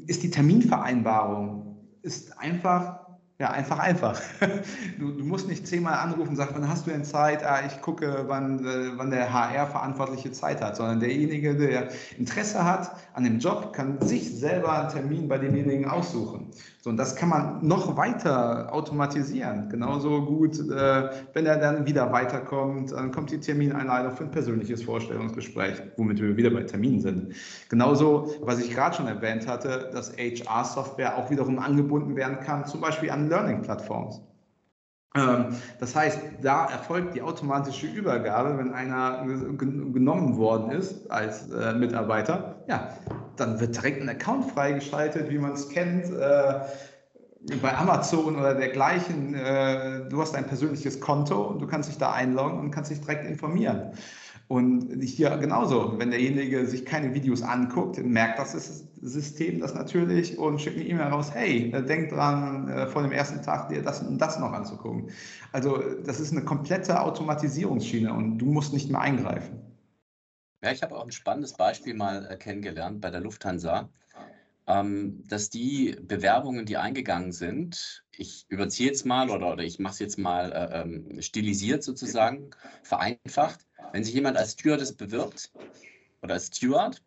ist 0.07 0.23
die 0.23 0.29
Terminvereinbarung 0.29 1.77
ist 2.01 2.38
einfach 2.39 3.08
ja, 3.39 3.52
einfach, 3.52 3.80
einfach. 3.80 4.21
Du, 4.99 5.12
du, 5.12 5.23
musst 5.23 5.47
nicht 5.47 5.65
zehnmal 5.65 5.93
anrufen 5.93 6.32
und 6.32 6.36
sagen, 6.36 6.52
wann 6.56 6.67
hast 6.67 6.86
du 6.86 6.91
denn 6.91 7.06
Zeit? 7.06 7.41
Ah, 7.45 7.62
ich 7.65 7.82
gucke, 7.82 8.25
wann, 8.28 8.65
äh, 8.65 8.97
wann 8.97 9.12
der 9.12 9.32
HR-Verantwortliche 9.32 10.34
Zeit 10.34 10.62
hat, 10.62 10.75
sondern 10.75 10.99
derjenige, 10.99 11.56
der 11.56 11.88
Interesse 12.17 12.65
hat 12.65 12.91
an 13.13 13.23
dem 13.23 13.39
Job, 13.39 13.71
kann 13.71 14.02
sich 14.02 14.38
selber 14.38 14.78
einen 14.78 14.89
Termin 14.89 15.28
bei 15.30 15.38
demjenigen 15.38 15.86
aussuchen. 15.86 16.52
So, 16.82 16.89
und 16.89 16.97
das 16.97 17.15
kann 17.15 17.30
man 17.30 17.65
noch 17.65 17.95
weiter 17.95 18.73
automatisieren. 18.73 19.69
Genauso 19.69 20.25
gut, 20.25 20.60
äh, 20.60 21.10
wenn 21.34 21.45
er 21.45 21.58
dann 21.58 21.86
wieder 21.86 22.12
weiterkommt, 22.12 22.91
dann 22.91 23.12
kommt 23.12 23.32
die 23.32 23.39
Termineinladung 23.39 24.17
für 24.17 24.25
ein 24.25 24.32
persönliches 24.32 24.84
Vorstellungsgespräch, 24.84 25.82
womit 25.95 26.21
wir 26.21 26.36
wieder 26.36 26.49
bei 26.49 26.63
Terminen 26.63 26.99
sind. 26.99 27.36
Genauso, 27.69 28.34
was 28.41 28.60
ich 28.60 28.71
gerade 28.71 28.97
schon 28.97 29.08
erwähnt 29.08 29.47
hatte, 29.47 29.89
dass 29.93 30.12
HR-Software 30.17 31.17
auch 31.17 31.30
wiederum 31.30 31.60
angebunden 31.60 32.17
werden 32.17 32.39
kann, 32.41 32.65
zum 32.65 32.82
Beispiel 32.82 33.12
an 33.12 33.28
Learning-Plattformen. 33.29 34.19
Ähm, 35.15 35.55
das 35.79 35.95
heißt, 35.95 36.19
da 36.41 36.65
erfolgt 36.65 37.15
die 37.15 37.21
automatische 37.21 37.87
Übergabe, 37.87 38.57
wenn 38.57 38.73
einer 38.73 39.25
genommen 39.25 40.37
worden 40.37 40.71
ist 40.71 41.09
als 41.09 41.49
äh, 41.49 41.73
Mitarbeiter. 41.73 42.63
Ja, 42.67 42.89
dann 43.35 43.59
wird 43.59 43.75
direkt 43.75 44.01
ein 44.01 44.09
Account 44.09 44.51
freigeschaltet, 44.51 45.29
wie 45.29 45.39
man 45.39 45.53
es 45.53 45.69
kennt. 45.69 46.05
Äh, 46.05 46.59
bei 47.61 47.75
Amazon 47.77 48.35
oder 48.35 48.53
dergleichen, 48.53 49.33
äh, 49.33 50.09
du 50.09 50.21
hast 50.21 50.35
ein 50.35 50.45
persönliches 50.45 50.99
Konto 50.99 51.41
und 51.41 51.59
du 51.59 51.67
kannst 51.67 51.89
dich 51.89 51.97
da 51.97 52.11
einloggen 52.11 52.59
und 52.59 52.71
kannst 52.71 52.91
dich 52.91 52.99
direkt 52.99 53.25
informieren. 53.25 53.93
Und 54.49 54.99
hier 55.03 55.38
genauso, 55.38 55.99
wenn 55.99 56.09
derjenige 56.09 56.65
sich 56.65 56.83
keine 56.83 57.13
Videos 57.13 57.43
anguckt, 57.43 58.03
merkt 58.03 58.39
das 58.39 58.53
System 58.99 59.59
das 59.59 59.75
natürlich 59.75 60.39
und 60.39 60.59
schickt 60.59 60.77
eine 60.77 60.88
E-Mail 60.88 61.09
raus, 61.09 61.29
hey, 61.31 61.71
äh, 61.71 61.85
denk 61.85 62.09
dran, 62.09 62.67
äh, 62.67 62.88
vor 62.88 63.03
dem 63.03 63.12
ersten 63.12 63.43
Tag 63.43 63.69
dir 63.69 63.83
das 63.83 64.01
und 64.01 64.17
das 64.17 64.39
noch 64.39 64.51
anzugucken. 64.51 65.12
Also 65.51 65.77
das 66.03 66.19
ist 66.19 66.31
eine 66.31 66.43
komplette 66.43 66.99
Automatisierungsschiene 66.99 68.12
und 68.12 68.39
du 68.39 68.47
musst 68.47 68.73
nicht 68.73 68.89
mehr 68.89 69.01
eingreifen. 69.01 69.59
Ja, 70.63 70.71
ich 70.71 70.81
habe 70.81 70.97
auch 70.97 71.05
ein 71.05 71.12
spannendes 71.12 71.53
Beispiel 71.53 71.93
mal 71.93 72.25
äh, 72.25 72.35
kennengelernt 72.35 73.01
bei 73.01 73.12
der 73.12 73.21
Lufthansa, 73.21 73.88
dass 74.69 75.49
die 75.49 75.97
Bewerbungen, 75.99 76.65
die 76.67 76.77
eingegangen 76.77 77.32
sind, 77.32 78.03
ich 78.15 78.45
überziehe 78.49 78.88
jetzt 78.88 79.05
mal 79.05 79.32
oder, 79.32 79.53
oder 79.53 79.63
ich 79.63 79.79
mache 79.79 79.93
es 79.93 79.99
jetzt 79.99 80.19
mal 80.19 80.69
ähm, 80.71 81.21
stilisiert 81.21 81.84
sozusagen, 81.84 82.51
vereinfacht 82.84 83.65
wenn 83.91 84.03
sich 84.03 84.13
jemand 84.13 84.38
als 84.38 84.53
Stewardess 84.53 84.93
bewirbt 84.93 85.51
oder 86.21 86.36
als 86.36 86.47
Steward 86.47 87.01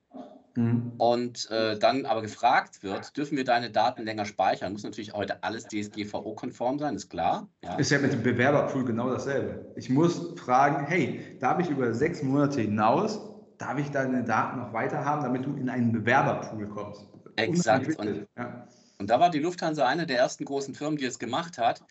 mhm. 0.54 0.92
und 0.98 1.50
äh, 1.50 1.78
dann 1.78 2.06
aber 2.06 2.22
gefragt 2.22 2.82
wird, 2.82 3.16
dürfen 3.16 3.36
wir 3.36 3.44
deine 3.44 3.70
Daten 3.70 4.02
länger 4.02 4.24
speichern, 4.24 4.72
muss 4.72 4.82
natürlich 4.82 5.12
heute 5.12 5.42
alles 5.42 5.66
DSGVO-konform 5.68 6.78
sein, 6.78 6.96
ist 6.96 7.10
klar. 7.10 7.48
Ja. 7.64 7.76
Ist 7.76 7.90
ja 7.90 7.98
mit 7.98 8.12
dem 8.12 8.22
Bewerberpool 8.22 8.84
genau 8.84 9.10
dasselbe. 9.10 9.72
Ich 9.76 9.90
muss 9.90 10.34
fragen, 10.38 10.86
hey, 10.86 11.36
darf 11.40 11.60
ich 11.60 11.70
über 11.70 11.92
sechs 11.94 12.22
Monate 12.22 12.62
hinaus, 12.62 13.20
darf 13.58 13.78
ich 13.78 13.90
deine 13.90 14.24
Daten 14.24 14.58
noch 14.58 14.72
weiter 14.72 15.04
haben, 15.04 15.22
damit 15.22 15.46
du 15.46 15.54
in 15.54 15.68
einen 15.68 15.92
Bewerberpool 15.92 16.68
kommst? 16.68 17.06
Exakt. 17.36 17.98
Und, 17.98 18.26
ja. 18.36 18.68
und 18.98 19.10
da 19.10 19.20
war 19.20 19.30
die 19.30 19.38
Lufthansa 19.38 19.86
eine 19.86 20.06
der 20.06 20.18
ersten 20.18 20.44
großen 20.44 20.74
Firmen, 20.74 20.98
die 20.98 21.04
es 21.04 21.18
gemacht 21.18 21.58
hat 21.58 21.82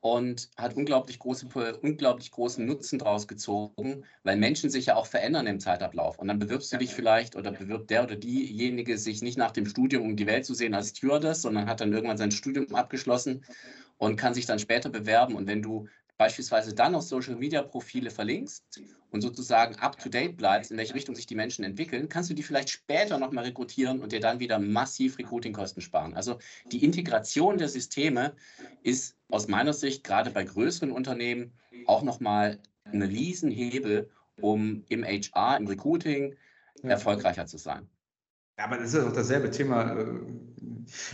und 0.00 0.50
hat 0.56 0.76
unglaublich, 0.76 1.18
große, 1.18 1.46
unglaublich 1.82 2.30
großen 2.30 2.64
Nutzen 2.64 2.98
daraus 2.98 3.26
gezogen, 3.26 4.04
weil 4.22 4.36
Menschen 4.36 4.70
sich 4.70 4.86
ja 4.86 4.96
auch 4.96 5.06
verändern 5.06 5.46
im 5.46 5.58
Zeitablauf. 5.58 6.18
Und 6.18 6.28
dann 6.28 6.38
bewirbst 6.38 6.72
du 6.72 6.76
dich 6.76 6.94
vielleicht 6.94 7.34
oder 7.34 7.50
bewirbt 7.50 7.90
der 7.90 8.04
oder 8.04 8.14
diejenige 8.14 8.98
sich 8.98 9.22
nicht 9.22 9.36
nach 9.36 9.50
dem 9.50 9.66
Studium, 9.66 10.04
um 10.04 10.16
die 10.16 10.26
Welt 10.26 10.44
zu 10.44 10.54
sehen 10.54 10.74
als 10.74 10.90
Stewardess, 10.90 11.42
sondern 11.42 11.66
hat 11.66 11.80
dann 11.80 11.92
irgendwann 11.92 12.18
sein 12.18 12.30
Studium 12.30 12.72
abgeschlossen 12.74 13.44
und 13.98 14.16
kann 14.16 14.34
sich 14.34 14.46
dann 14.46 14.58
später 14.58 14.90
bewerben. 14.90 15.34
Und 15.34 15.46
wenn 15.46 15.62
du 15.62 15.88
beispielsweise 16.18 16.74
dann 16.74 16.94
auf 16.94 17.02
Social 17.02 17.36
Media 17.36 17.62
Profile 17.62 18.10
verlinkst 18.10 18.80
und 19.10 19.20
sozusagen 19.20 19.76
up 19.76 19.98
to 19.98 20.08
date 20.08 20.36
bleibst, 20.36 20.70
in 20.70 20.76
welche 20.76 20.94
Richtung 20.94 21.14
sich 21.14 21.26
die 21.26 21.34
Menschen 21.34 21.64
entwickeln, 21.64 22.08
kannst 22.08 22.30
du 22.30 22.34
die 22.34 22.42
vielleicht 22.42 22.70
später 22.70 23.18
nochmal 23.18 23.44
rekrutieren 23.44 24.00
und 24.00 24.12
dir 24.12 24.20
dann 24.20 24.40
wieder 24.40 24.58
massiv 24.58 25.18
Recruiting-Kosten 25.18 25.80
sparen. 25.80 26.14
Also 26.14 26.38
die 26.72 26.84
Integration 26.84 27.58
der 27.58 27.68
Systeme 27.68 28.34
ist 28.82 29.16
aus 29.28 29.48
meiner 29.48 29.72
Sicht 29.72 30.04
gerade 30.04 30.30
bei 30.30 30.44
größeren 30.44 30.90
Unternehmen 30.90 31.52
auch 31.86 32.02
nochmal 32.02 32.58
ein 32.84 33.02
Riesenhebel, 33.02 34.10
um 34.40 34.84
im 34.88 35.04
HR, 35.04 35.56
im 35.56 35.66
Recruiting 35.66 36.36
erfolgreicher 36.82 37.46
zu 37.46 37.58
sein. 37.58 37.88
Ja, 38.58 38.64
aber 38.64 38.78
das 38.78 38.94
ist 38.94 39.04
auch 39.04 39.12
dasselbe 39.12 39.50
Thema. 39.50 39.98
Äh, 39.98 40.06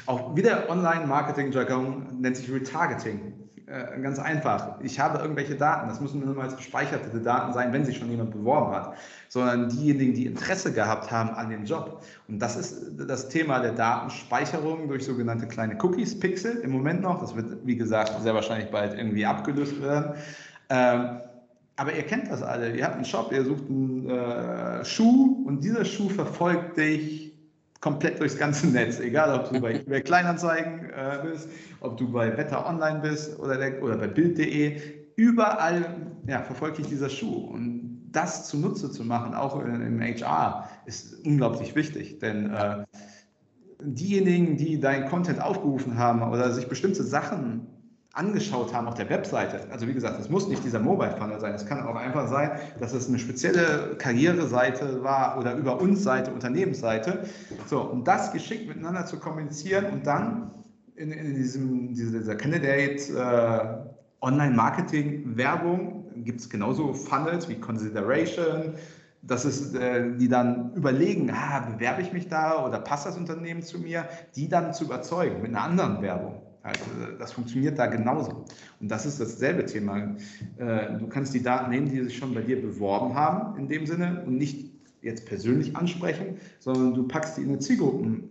auch 0.06 0.36
wieder 0.36 0.68
Online-Marketing-Jargon 0.70 2.20
nennt 2.20 2.36
sich 2.36 2.50
Retargeting. 2.50 3.41
Äh, 3.66 4.00
ganz 4.00 4.18
einfach. 4.18 4.80
Ich 4.80 4.98
habe 4.98 5.18
irgendwelche 5.18 5.54
Daten, 5.54 5.88
das 5.88 6.00
müssen 6.00 6.24
nur 6.24 6.34
mal 6.34 6.48
gespeicherte 6.48 7.20
Daten 7.20 7.52
sein, 7.52 7.72
wenn 7.72 7.84
sich 7.84 7.96
schon 7.96 8.10
jemand 8.10 8.32
beworben 8.32 8.74
hat, 8.74 8.94
sondern 9.28 9.68
diejenigen, 9.68 10.14
die 10.14 10.26
Interesse 10.26 10.72
gehabt 10.72 11.10
haben 11.12 11.30
an 11.30 11.48
dem 11.48 11.64
Job. 11.64 12.02
Und 12.26 12.40
das 12.40 12.56
ist 12.56 12.96
das 13.08 13.28
Thema 13.28 13.60
der 13.60 13.72
Datenspeicherung 13.72 14.88
durch 14.88 15.04
sogenannte 15.04 15.46
kleine 15.46 15.76
Cookies, 15.80 16.18
Pixel 16.18 16.56
im 16.58 16.72
Moment 16.72 17.02
noch. 17.02 17.20
Das 17.20 17.36
wird, 17.36 17.64
wie 17.64 17.76
gesagt, 17.76 18.20
sehr 18.20 18.34
wahrscheinlich 18.34 18.70
bald 18.70 18.94
irgendwie 18.98 19.24
abgelöst 19.24 19.80
werden. 19.80 20.14
Ähm, 20.68 21.20
aber 21.76 21.94
ihr 21.94 22.02
kennt 22.02 22.30
das 22.30 22.42
alle. 22.42 22.74
Ihr 22.76 22.84
habt 22.84 22.96
einen 22.96 23.04
Shop, 23.04 23.32
ihr 23.32 23.44
sucht 23.44 23.68
einen 23.68 24.10
äh, 24.10 24.84
Schuh 24.84 25.44
und 25.46 25.62
dieser 25.62 25.84
Schuh 25.84 26.08
verfolgt 26.08 26.78
dich 26.78 27.31
komplett 27.82 28.20
durchs 28.20 28.38
ganze 28.38 28.68
Netz, 28.68 29.00
egal 29.00 29.38
ob 29.38 29.52
du 29.52 29.60
bei 29.60 29.74
eBay 29.80 30.00
Kleinanzeigen 30.00 30.88
äh, 30.90 31.18
bist, 31.22 31.50
ob 31.80 31.98
du 31.98 32.10
bei 32.10 32.34
Wetter 32.38 32.66
Online 32.66 33.00
bist 33.00 33.38
oder, 33.38 33.58
der, 33.58 33.82
oder 33.82 33.98
bei 33.98 34.06
Bild.de, 34.06 34.80
überall 35.16 35.84
ja, 36.26 36.42
verfolgt 36.42 36.78
dich 36.78 36.86
dieser 36.86 37.10
Schuh. 37.10 37.50
Und 37.52 38.08
das 38.12 38.48
zunutze 38.48 38.90
zu 38.90 39.04
machen, 39.04 39.34
auch 39.34 39.60
im 39.60 40.00
HR, 40.00 40.68
ist 40.86 41.26
unglaublich 41.26 41.74
wichtig, 41.74 42.18
denn 42.20 42.50
äh, 42.50 42.84
diejenigen, 43.82 44.56
die 44.56 44.78
deinen 44.78 45.08
Content 45.08 45.42
aufgerufen 45.42 45.98
haben 45.98 46.22
oder 46.22 46.52
sich 46.52 46.68
bestimmte 46.68 47.02
Sachen 47.02 47.66
angeschaut 48.14 48.74
haben 48.74 48.86
auf 48.88 48.94
der 48.94 49.08
Webseite. 49.08 49.60
Also 49.70 49.88
wie 49.88 49.94
gesagt, 49.94 50.20
es 50.20 50.28
muss 50.28 50.46
nicht 50.48 50.62
dieser 50.64 50.80
Mobile 50.80 51.16
Funnel 51.16 51.40
sein. 51.40 51.54
Es 51.54 51.64
kann 51.64 51.82
auch 51.86 51.96
einfach 51.96 52.28
sein, 52.28 52.50
dass 52.78 52.92
es 52.92 53.08
eine 53.08 53.18
spezielle 53.18 53.96
Karriereseite 53.96 55.02
war 55.02 55.38
oder 55.38 55.54
über 55.54 55.80
uns 55.80 56.02
Seite, 56.02 56.30
Unternehmensseite. 56.30 57.24
So, 57.66 57.80
um 57.80 58.04
das 58.04 58.32
geschickt 58.32 58.68
miteinander 58.68 59.06
zu 59.06 59.18
kommunizieren 59.18 59.86
und 59.92 60.06
dann 60.06 60.50
in, 60.96 61.10
in 61.10 61.34
diesem, 61.34 61.94
dieser 61.94 62.34
Candidate 62.36 63.12
äh, 63.14 64.24
Online-Marketing-Werbung 64.24 66.02
gibt 66.24 66.40
es 66.40 66.50
genauso 66.50 66.92
Funnels 66.92 67.48
wie 67.48 67.58
Consideration, 67.58 68.74
das 69.22 69.44
ist, 69.44 69.74
äh, 69.74 70.16
die 70.16 70.28
dann 70.28 70.74
überlegen, 70.74 71.30
ah, 71.30 71.60
bewerbe 71.60 72.02
ich 72.02 72.12
mich 72.12 72.28
da 72.28 72.64
oder 72.66 72.78
passt 72.78 73.06
das 73.06 73.16
Unternehmen 73.16 73.62
zu 73.62 73.78
mir, 73.78 74.04
die 74.34 74.48
dann 74.48 74.74
zu 74.74 74.84
überzeugen 74.84 75.40
mit 75.42 75.54
einer 75.54 75.62
anderen 75.62 76.02
Werbung. 76.02 76.42
Also 76.62 76.84
das 77.18 77.32
funktioniert 77.32 77.78
da 77.78 77.86
genauso. 77.86 78.44
Und 78.80 78.90
das 78.90 79.04
ist 79.06 79.20
dasselbe 79.20 79.66
Thema. 79.66 80.16
Äh, 80.58 80.98
du 80.98 81.06
kannst 81.08 81.34
die 81.34 81.42
Daten 81.42 81.70
nehmen, 81.70 81.90
die 81.90 82.02
sich 82.04 82.16
schon 82.16 82.34
bei 82.34 82.42
dir 82.42 82.60
beworben 82.60 83.14
haben, 83.14 83.58
in 83.58 83.68
dem 83.68 83.86
Sinne, 83.86 84.22
und 84.24 84.36
nicht 84.36 84.70
jetzt 85.02 85.26
persönlich 85.26 85.76
ansprechen, 85.76 86.36
sondern 86.60 86.94
du 86.94 87.06
packst 87.06 87.36
die 87.36 87.42
in 87.42 87.48
eine 87.48 87.58
Zielgruppen, 87.58 88.28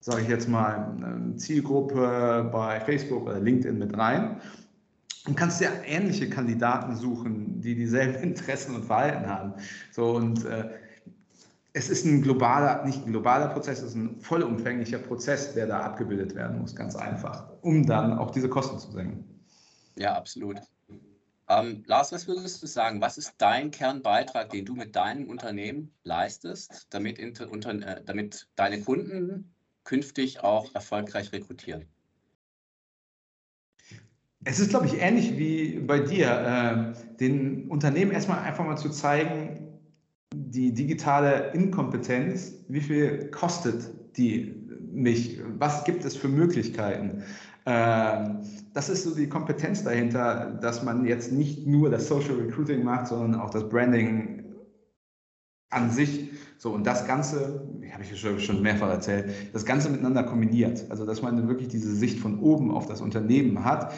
sage 0.00 0.22
ich 0.22 0.28
jetzt 0.28 0.48
mal, 0.48 0.96
eine 0.96 1.36
Zielgruppe 1.36 2.48
bei 2.52 2.80
Facebook 2.80 3.26
oder 3.26 3.40
LinkedIn 3.40 3.78
mit 3.78 3.96
rein 3.96 4.40
und 5.26 5.36
kannst 5.36 5.60
ja 5.60 5.70
ähnliche 5.86 6.28
Kandidaten 6.28 6.94
suchen, 6.96 7.60
die 7.60 7.74
dieselben 7.74 8.14
Interessen 8.22 8.76
und 8.76 8.84
Verhalten 8.84 9.26
haben. 9.26 9.54
So 9.90 10.14
und 10.14 10.44
äh, 10.44 10.68
es 11.76 11.90
ist 11.90 12.04
ein 12.04 12.22
globaler, 12.22 12.84
nicht 12.84 13.04
ein 13.04 13.10
globaler 13.10 13.48
Prozess, 13.48 13.80
es 13.80 13.90
ist 13.90 13.94
ein 13.96 14.20
vollumfänglicher 14.20 14.98
Prozess, 14.98 15.54
der 15.54 15.66
da 15.66 15.80
abgebildet 15.80 16.34
werden 16.34 16.60
muss, 16.60 16.74
ganz 16.74 16.94
einfach, 16.94 17.48
um 17.62 17.84
dann 17.84 18.16
auch 18.16 18.30
diese 18.30 18.48
Kosten 18.48 18.78
zu 18.78 18.92
senken. 18.92 19.24
Ja, 19.96 20.14
absolut. 20.14 20.60
Ähm, 21.48 21.82
Lars, 21.86 22.12
was 22.12 22.28
würdest 22.28 22.62
du 22.62 22.68
sagen? 22.68 23.00
Was 23.00 23.18
ist 23.18 23.34
dein 23.38 23.72
Kernbeitrag, 23.72 24.50
den 24.50 24.64
du 24.64 24.74
mit 24.74 24.94
deinem 24.94 25.28
Unternehmen 25.28 25.92
leistest, 26.04 26.86
damit, 26.90 27.18
unter, 27.40 27.72
äh, 27.74 28.02
damit 28.04 28.48
deine 28.54 28.80
Kunden 28.80 29.52
künftig 29.82 30.44
auch 30.44 30.72
erfolgreich 30.74 31.32
rekrutieren? 31.32 31.86
Es 34.44 34.60
ist, 34.60 34.70
glaube 34.70 34.86
ich, 34.86 35.00
ähnlich 35.00 35.36
wie 35.36 35.80
bei 35.80 35.98
dir, 35.98 36.94
äh, 36.96 37.16
den 37.16 37.68
Unternehmen 37.68 38.12
erstmal 38.12 38.38
einfach 38.38 38.64
mal 38.64 38.76
zu 38.76 38.90
zeigen, 38.90 39.73
die 40.50 40.72
digitale 40.72 41.52
Inkompetenz, 41.52 42.52
wie 42.68 42.80
viel 42.80 43.30
kostet 43.30 43.90
die 44.16 44.54
mich? 44.92 45.40
Was 45.58 45.84
gibt 45.84 46.04
es 46.04 46.16
für 46.16 46.28
Möglichkeiten? 46.28 47.22
Ähm, 47.66 48.40
das 48.74 48.88
ist 48.88 49.04
so 49.04 49.14
die 49.14 49.28
Kompetenz 49.28 49.84
dahinter, 49.84 50.58
dass 50.60 50.82
man 50.82 51.06
jetzt 51.06 51.32
nicht 51.32 51.66
nur 51.66 51.90
das 51.90 52.08
Social 52.08 52.34
Recruiting 52.34 52.84
macht, 52.84 53.06
sondern 53.06 53.40
auch 53.40 53.50
das 53.50 53.68
Branding 53.68 54.44
an 55.70 55.90
sich. 55.90 56.30
So, 56.58 56.72
und 56.72 56.86
das 56.86 57.06
Ganze, 57.06 57.66
habe 57.92 58.02
ich 58.02 58.20
schon 58.44 58.62
mehrfach 58.62 58.88
erzählt, 58.88 59.32
das 59.52 59.64
Ganze 59.64 59.90
miteinander 59.90 60.22
kombiniert. 60.22 60.84
Also, 60.90 61.04
dass 61.04 61.22
man 61.22 61.48
wirklich 61.48 61.68
diese 61.68 61.94
Sicht 61.94 62.18
von 62.18 62.38
oben 62.40 62.70
auf 62.70 62.86
das 62.86 63.00
Unternehmen 63.00 63.64
hat. 63.64 63.92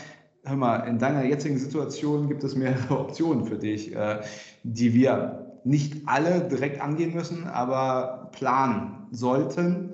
Hör 0.44 0.57
mal, 0.57 0.77
in 0.88 0.99
deiner 0.99 1.25
jetzigen 1.25 1.59
Situation 1.59 2.29
gibt 2.29 2.44
es 2.44 2.55
mehrere 2.55 2.99
Optionen 3.01 3.46
für 3.46 3.59
dich, 3.59 3.94
äh, 3.94 4.20
die 4.62 4.94
wir 4.94 5.45
nicht 5.66 6.07
alle 6.07 6.48
direkt 6.48 6.81
angehen 6.81 7.12
müssen, 7.12 7.46
aber 7.48 8.31
planen 8.33 9.09
sollten, 9.11 9.90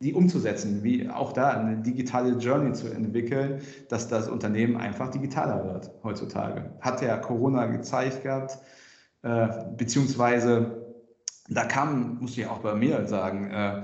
die 0.00 0.14
umzusetzen, 0.14 0.82
wie 0.82 1.08
auch 1.08 1.32
da 1.32 1.50
eine 1.50 1.78
digitale 1.78 2.38
Journey 2.38 2.72
zu 2.72 2.88
entwickeln, 2.88 3.60
dass 3.88 4.08
das 4.08 4.28
Unternehmen 4.28 4.76
einfach 4.76 5.10
digitaler 5.10 5.64
wird 5.64 5.90
heutzutage. 6.02 6.72
Hat 6.80 7.02
ja 7.02 7.16
Corona 7.16 7.66
gezeigt 7.66 8.22
gehabt, 8.22 8.58
äh, 9.22 9.48
beziehungsweise 9.76 10.94
da 11.48 11.64
kam, 11.64 12.18
muss 12.20 12.38
ich 12.38 12.46
auch 12.46 12.58
bei 12.58 12.74
mir 12.74 13.06
sagen, 13.06 13.50
äh, 13.50 13.82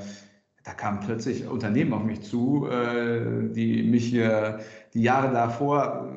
da 0.65 0.73
kamen 0.75 1.01
plötzlich 1.01 1.49
Unternehmen 1.49 1.93
auf 1.95 2.05
mich 2.05 2.23
zu, 2.23 2.69
äh, 2.69 3.49
die 3.51 3.83
mich 3.83 4.15
äh, 4.15 4.59
die 4.95 5.03
Jahre 5.03 5.33
davor 5.33 6.09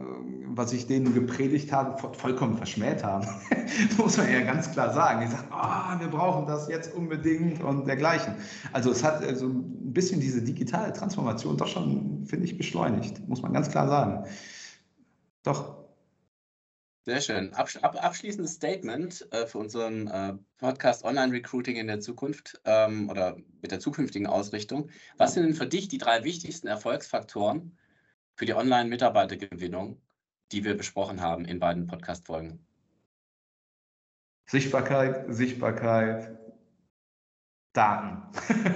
was 0.57 0.73
ich 0.73 0.87
denen 0.87 1.13
gepredigt 1.13 1.71
habe, 1.71 1.97
vollkommen 2.15 2.57
verschmäht 2.57 3.03
haben. 3.03 3.27
muss 3.97 4.17
man 4.17 4.31
ja 4.31 4.41
ganz 4.41 4.71
klar 4.71 4.93
sagen. 4.93 5.21
Die 5.21 5.27
sagen, 5.27 5.47
oh, 5.51 5.99
wir 5.99 6.07
brauchen 6.07 6.47
das 6.47 6.67
jetzt 6.67 6.93
unbedingt 6.93 7.61
und 7.63 7.87
dergleichen. 7.87 8.35
Also 8.73 8.91
es 8.91 9.03
hat 9.03 9.21
so 9.21 9.27
also 9.27 9.47
ein 9.47 9.93
bisschen 9.93 10.19
diese 10.19 10.41
digitale 10.41 10.93
Transformation 10.93 11.57
doch 11.57 11.67
schon, 11.67 12.25
finde 12.25 12.45
ich, 12.45 12.57
beschleunigt, 12.57 13.27
muss 13.27 13.41
man 13.41 13.53
ganz 13.53 13.69
klar 13.69 13.87
sagen. 13.87 14.25
Doch. 15.43 15.81
Sehr 17.03 17.21
schön. 17.21 17.51
Absch 17.53 17.77
ab 17.77 17.97
abschließendes 18.03 18.53
Statement 18.53 19.27
äh, 19.31 19.47
für 19.47 19.57
unseren 19.57 20.07
äh, 20.07 20.33
Podcast 20.59 21.03
Online 21.03 21.33
Recruiting 21.33 21.77
in 21.77 21.87
der 21.87 21.99
Zukunft 21.99 22.61
ähm, 22.65 23.09
oder 23.09 23.37
mit 23.61 23.71
der 23.71 23.79
zukünftigen 23.79 24.27
Ausrichtung. 24.27 24.89
Was 25.17 25.33
sind 25.33 25.43
denn 25.43 25.55
für 25.55 25.65
dich 25.65 25.87
die 25.87 25.97
drei 25.97 26.23
wichtigsten 26.23 26.67
Erfolgsfaktoren 26.67 27.75
für 28.35 28.45
die 28.45 28.53
Online-Mitarbeitergewinnung 28.53 29.99
die 30.51 30.63
wir 30.63 30.75
besprochen 30.75 31.21
haben 31.21 31.45
in 31.45 31.59
beiden 31.59 31.87
Podcast-Folgen? 31.87 32.59
Sichtbarkeit, 34.45 35.25
Sichtbarkeit, 35.29 36.37
Daten. 37.73 38.21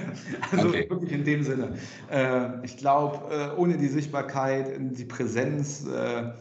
also 0.50 0.68
okay. 0.68 0.88
wirklich 0.88 1.12
in 1.12 1.24
dem 1.24 1.42
Sinne. 1.42 1.76
Äh, 2.10 2.64
ich 2.64 2.78
glaube, 2.78 3.34
äh, 3.34 3.60
ohne 3.60 3.76
die 3.76 3.88
Sichtbarkeit, 3.88 4.74
die 4.78 5.04
Präsenz 5.04 5.86
äh, 5.86 6.32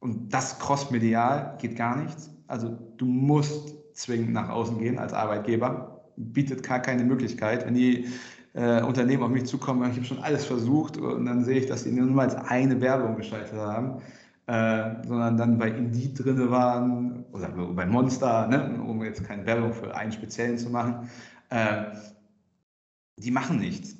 und 0.00 0.32
das 0.32 0.58
crossmedial 0.58 1.56
geht 1.60 1.76
gar 1.76 1.96
nichts. 1.96 2.30
Also 2.48 2.76
du 2.96 3.06
musst 3.06 3.74
zwingend 3.94 4.32
nach 4.32 4.48
außen 4.48 4.78
gehen 4.78 4.98
als 4.98 5.12
Arbeitgeber. 5.12 6.04
Bietet 6.16 6.64
gar 6.64 6.80
keine 6.80 7.04
Möglichkeit. 7.04 7.64
Wenn 7.66 7.74
die 7.74 8.06
äh, 8.54 8.82
Unternehmen 8.82 9.22
auf 9.22 9.30
mich 9.30 9.46
zukommen, 9.46 9.88
ich 9.88 9.96
habe 9.96 10.06
schon 10.06 10.18
alles 10.18 10.44
versucht 10.44 10.96
und 10.96 11.26
dann 11.26 11.44
sehe 11.44 11.60
ich, 11.60 11.66
dass 11.66 11.84
sie 11.84 11.92
nur 11.92 12.06
mal 12.06 12.34
eine 12.48 12.80
Werbung 12.80 13.16
geschaltet 13.16 13.54
haben 13.54 14.02
äh, 14.46 15.06
sondern 15.06 15.36
dann 15.36 15.58
bei 15.58 15.68
Indeed 15.68 16.24
drin 16.24 16.50
waren 16.50 17.24
oder 17.32 17.48
bei 17.48 17.86
Monster, 17.86 18.46
ne, 18.46 18.80
um 18.80 19.02
jetzt 19.02 19.24
keine 19.24 19.44
Werbung 19.44 19.72
für 19.72 19.94
einen 19.94 20.12
speziellen 20.12 20.56
zu 20.58 20.70
machen, 20.70 21.10
äh, 21.50 21.86
die 23.16 23.30
machen 23.30 23.58
nichts. 23.58 23.96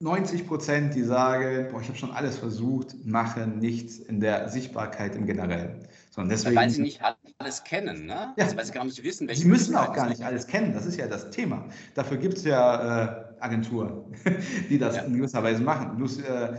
90 0.00 0.46
Prozent, 0.46 0.94
die 0.94 1.02
sagen, 1.02 1.68
boah, 1.70 1.80
ich 1.80 1.88
habe 1.88 1.96
schon 1.96 2.10
alles 2.10 2.36
versucht, 2.36 3.06
machen 3.06 3.58
nichts 3.60 3.98
in 3.98 4.20
der 4.20 4.50
Sichtbarkeit 4.50 5.16
im 5.16 5.24
Generellen. 5.24 5.88
Sondern 6.10 6.28
deswegen, 6.30 6.56
weil 6.56 6.68
sie 6.68 6.82
nicht 6.82 7.00
alles 7.38 7.64
kennen, 7.64 8.04
ne? 8.04 8.34
Ja. 8.36 8.44
Also, 8.44 8.56
weil 8.58 8.66
sie 8.66 8.72
gar 8.72 8.84
nicht 8.84 9.02
wissen, 9.02 9.26
welche. 9.26 9.42
Sie 9.42 9.48
müssen 9.48 9.74
auch 9.74 9.94
gar 9.94 10.10
nicht 10.10 10.22
alles 10.22 10.46
kennen, 10.46 10.74
das 10.74 10.84
ist 10.84 10.98
ja 10.98 11.06
das 11.06 11.30
Thema. 11.30 11.64
Dafür 11.94 12.18
gibt 12.18 12.36
es 12.36 12.44
ja 12.44 13.04
äh, 13.04 13.24
Agenturen, 13.40 14.14
die 14.68 14.78
das 14.78 14.96
ja. 14.96 15.02
in 15.02 15.16
gewisser 15.16 15.42
Weise 15.42 15.62
machen. 15.62 15.96
Bloß, 15.96 16.18
äh, 16.18 16.58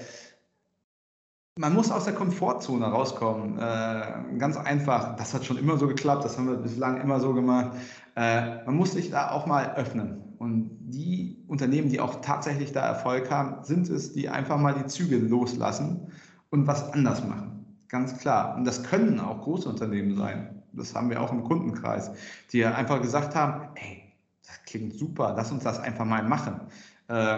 man 1.57 1.73
muss 1.73 1.91
aus 1.91 2.05
der 2.05 2.13
Komfortzone 2.13 2.85
rauskommen. 2.85 3.57
Äh, 3.57 4.37
ganz 4.37 4.57
einfach. 4.57 5.15
Das 5.15 5.33
hat 5.33 5.45
schon 5.45 5.57
immer 5.57 5.77
so 5.77 5.87
geklappt. 5.87 6.23
Das 6.23 6.37
haben 6.37 6.47
wir 6.47 6.55
bislang 6.55 7.01
immer 7.01 7.19
so 7.19 7.33
gemacht. 7.33 7.71
Äh, 8.15 8.63
man 8.65 8.75
muss 8.75 8.93
sich 8.93 9.09
da 9.09 9.31
auch 9.31 9.45
mal 9.45 9.75
öffnen. 9.75 10.23
Und 10.37 10.77
die 10.81 11.43
Unternehmen, 11.47 11.89
die 11.89 11.99
auch 11.99 12.21
tatsächlich 12.21 12.71
da 12.71 12.81
Erfolg 12.85 13.31
haben, 13.31 13.63
sind 13.63 13.89
es, 13.89 14.13
die 14.13 14.29
einfach 14.29 14.59
mal 14.59 14.73
die 14.73 14.85
Züge 14.85 15.17
loslassen 15.17 16.11
und 16.49 16.67
was 16.67 16.93
anders 16.93 17.25
machen. 17.25 17.65
Ganz 17.89 18.17
klar. 18.19 18.55
Und 18.55 18.65
das 18.65 18.83
können 18.83 19.19
auch 19.19 19.41
große 19.41 19.67
Unternehmen 19.67 20.15
sein. 20.15 20.63
Das 20.73 20.93
haben 20.93 21.09
wir 21.09 21.21
auch 21.21 21.31
im 21.31 21.43
Kundenkreis, 21.43 22.11
die 22.51 22.63
einfach 22.63 23.01
gesagt 23.01 23.33
haben, 23.35 23.69
hey, 23.75 24.03
das 24.45 24.61
klingt 24.63 24.93
super, 24.93 25.33
lass 25.35 25.51
uns 25.51 25.63
das 25.63 25.79
einfach 25.79 26.05
mal 26.05 26.23
machen. 26.23 26.61
Äh, 27.07 27.37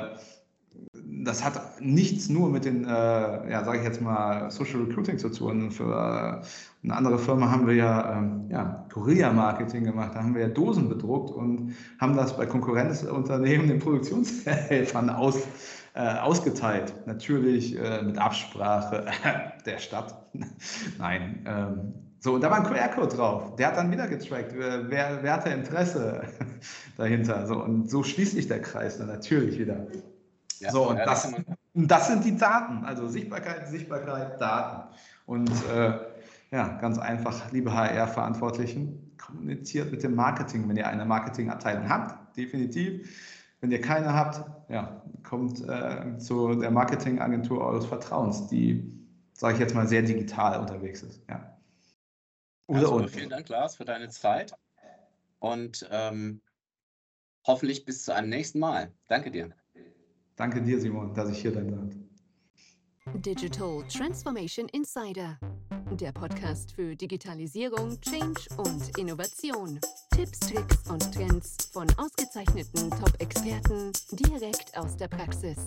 das 1.25 1.43
hat 1.43 1.81
nichts 1.81 2.29
nur 2.29 2.49
mit 2.49 2.65
den, 2.65 2.85
äh, 2.85 2.89
ja, 3.51 3.63
sage 3.63 3.79
ich 3.79 3.83
jetzt 3.83 4.01
mal, 4.01 4.49
Social 4.51 4.81
Recruiting 4.81 5.17
zu 5.17 5.29
tun. 5.29 5.71
Für 5.71 5.83
äh, 6.43 6.45
eine 6.83 6.95
andere 6.95 7.19
Firma 7.19 7.51
haben 7.51 7.67
wir 7.67 7.75
ja, 7.75 8.17
ähm, 8.17 8.45
ja 8.49 8.85
Guerilla-Marketing 8.93 9.83
gemacht. 9.83 10.11
Da 10.15 10.23
haben 10.23 10.33
wir 10.33 10.41
ja 10.41 10.47
Dosen 10.47 10.87
bedruckt 10.87 11.31
und 11.31 11.75
haben 11.99 12.15
das 12.15 12.37
bei 12.37 12.45
Konkurrenzunternehmen 12.45 13.67
den 13.67 13.79
Produktionshelfern 13.79 15.09
aus, 15.09 15.37
äh, 15.93 16.15
ausgeteilt. 16.19 16.93
Natürlich 17.05 17.77
äh, 17.77 18.01
mit 18.01 18.17
Absprache 18.17 19.05
der 19.65 19.77
Stadt. 19.77 20.25
Nein. 20.99 21.45
Ähm, 21.45 21.93
so, 22.21 22.33
und 22.33 22.41
da 22.41 22.51
war 22.51 22.57
ein 22.57 22.63
QR-Code 22.63 23.15
drauf. 23.15 23.55
Der 23.55 23.67
hat 23.67 23.77
dann 23.77 23.91
wieder 23.91 24.07
getrackt, 24.07 24.53
wer, 24.53 25.23
wer 25.23 25.33
hatte 25.33 25.49
Interesse 25.49 26.23
dahinter. 26.97 27.47
So, 27.47 27.63
und 27.63 27.89
so 27.89 28.03
schließt 28.03 28.33
sich 28.33 28.47
der 28.47 28.61
Kreis 28.61 28.97
dann 28.97 29.07
natürlich 29.07 29.57
wieder. 29.57 29.87
Ja, 30.59 30.71
so, 30.71 30.89
und 30.89 30.97
das, 30.97 31.31
das 31.73 32.07
sind 32.07 32.25
die 32.25 32.37
Daten. 32.37 32.83
Also 32.85 33.07
Sichtbarkeit, 33.07 33.67
Sichtbarkeit, 33.67 34.39
Daten. 34.39 34.93
Und 35.25 35.51
äh, 35.71 35.99
ja, 36.51 36.67
ganz 36.79 36.97
einfach, 36.97 37.51
liebe 37.51 37.73
HR-Verantwortlichen, 37.73 39.15
kommuniziert 39.17 39.91
mit 39.91 40.03
dem 40.03 40.15
Marketing, 40.15 40.67
wenn 40.67 40.77
ihr 40.77 40.87
eine 40.87 41.05
Marketingabteilung 41.05 41.87
habt, 41.87 42.35
definitiv. 42.35 43.47
Wenn 43.61 43.71
ihr 43.71 43.81
keine 43.81 44.13
habt, 44.13 44.41
ja, 44.69 45.01
kommt 45.23 45.61
äh, 45.67 46.17
zu 46.17 46.55
der 46.55 46.71
Marketingagentur 46.71 47.61
eures 47.61 47.85
Vertrauens, 47.85 48.47
die, 48.47 49.05
sage 49.33 49.55
ich 49.55 49.59
jetzt 49.59 49.75
mal, 49.75 49.87
sehr 49.87 50.01
digital 50.01 50.59
unterwegs 50.59 51.03
ist. 51.03 51.21
Ja. 51.29 51.57
Oder 52.67 52.79
also, 52.79 53.07
vielen 53.07 53.29
Dank, 53.29 53.49
Lars, 53.49 53.75
für 53.75 53.85
deine 53.85 54.09
Zeit 54.09 54.53
und 55.39 55.87
ähm, 55.91 56.41
hoffentlich 57.45 57.85
bis 57.85 58.05
zu 58.05 58.13
einem 58.13 58.29
nächsten 58.29 58.59
Mal. 58.59 58.91
Danke 59.07 59.31
dir. 59.31 59.53
Danke 60.39 60.61
dir, 60.61 60.79
Simon, 60.79 61.13
dass 61.13 61.29
ich 61.31 61.41
hier 61.41 61.51
sein 61.51 61.69
darf. 61.69 63.13
Digital 63.13 63.83
Transformation 63.89 64.69
Insider, 64.69 65.37
der 65.91 66.13
Podcast 66.13 66.71
für 66.71 66.95
Digitalisierung, 66.95 67.99
Change 67.99 68.47
und 68.55 68.97
Innovation. 68.97 69.81
Tipps, 70.15 70.39
Tricks 70.39 70.89
und 70.89 71.13
Trends 71.13 71.57
von 71.73 71.87
ausgezeichneten 71.97 72.89
Top-Experten 72.89 73.91
direkt 74.13 74.77
aus 74.77 74.95
der 74.95 75.09
Praxis. 75.09 75.57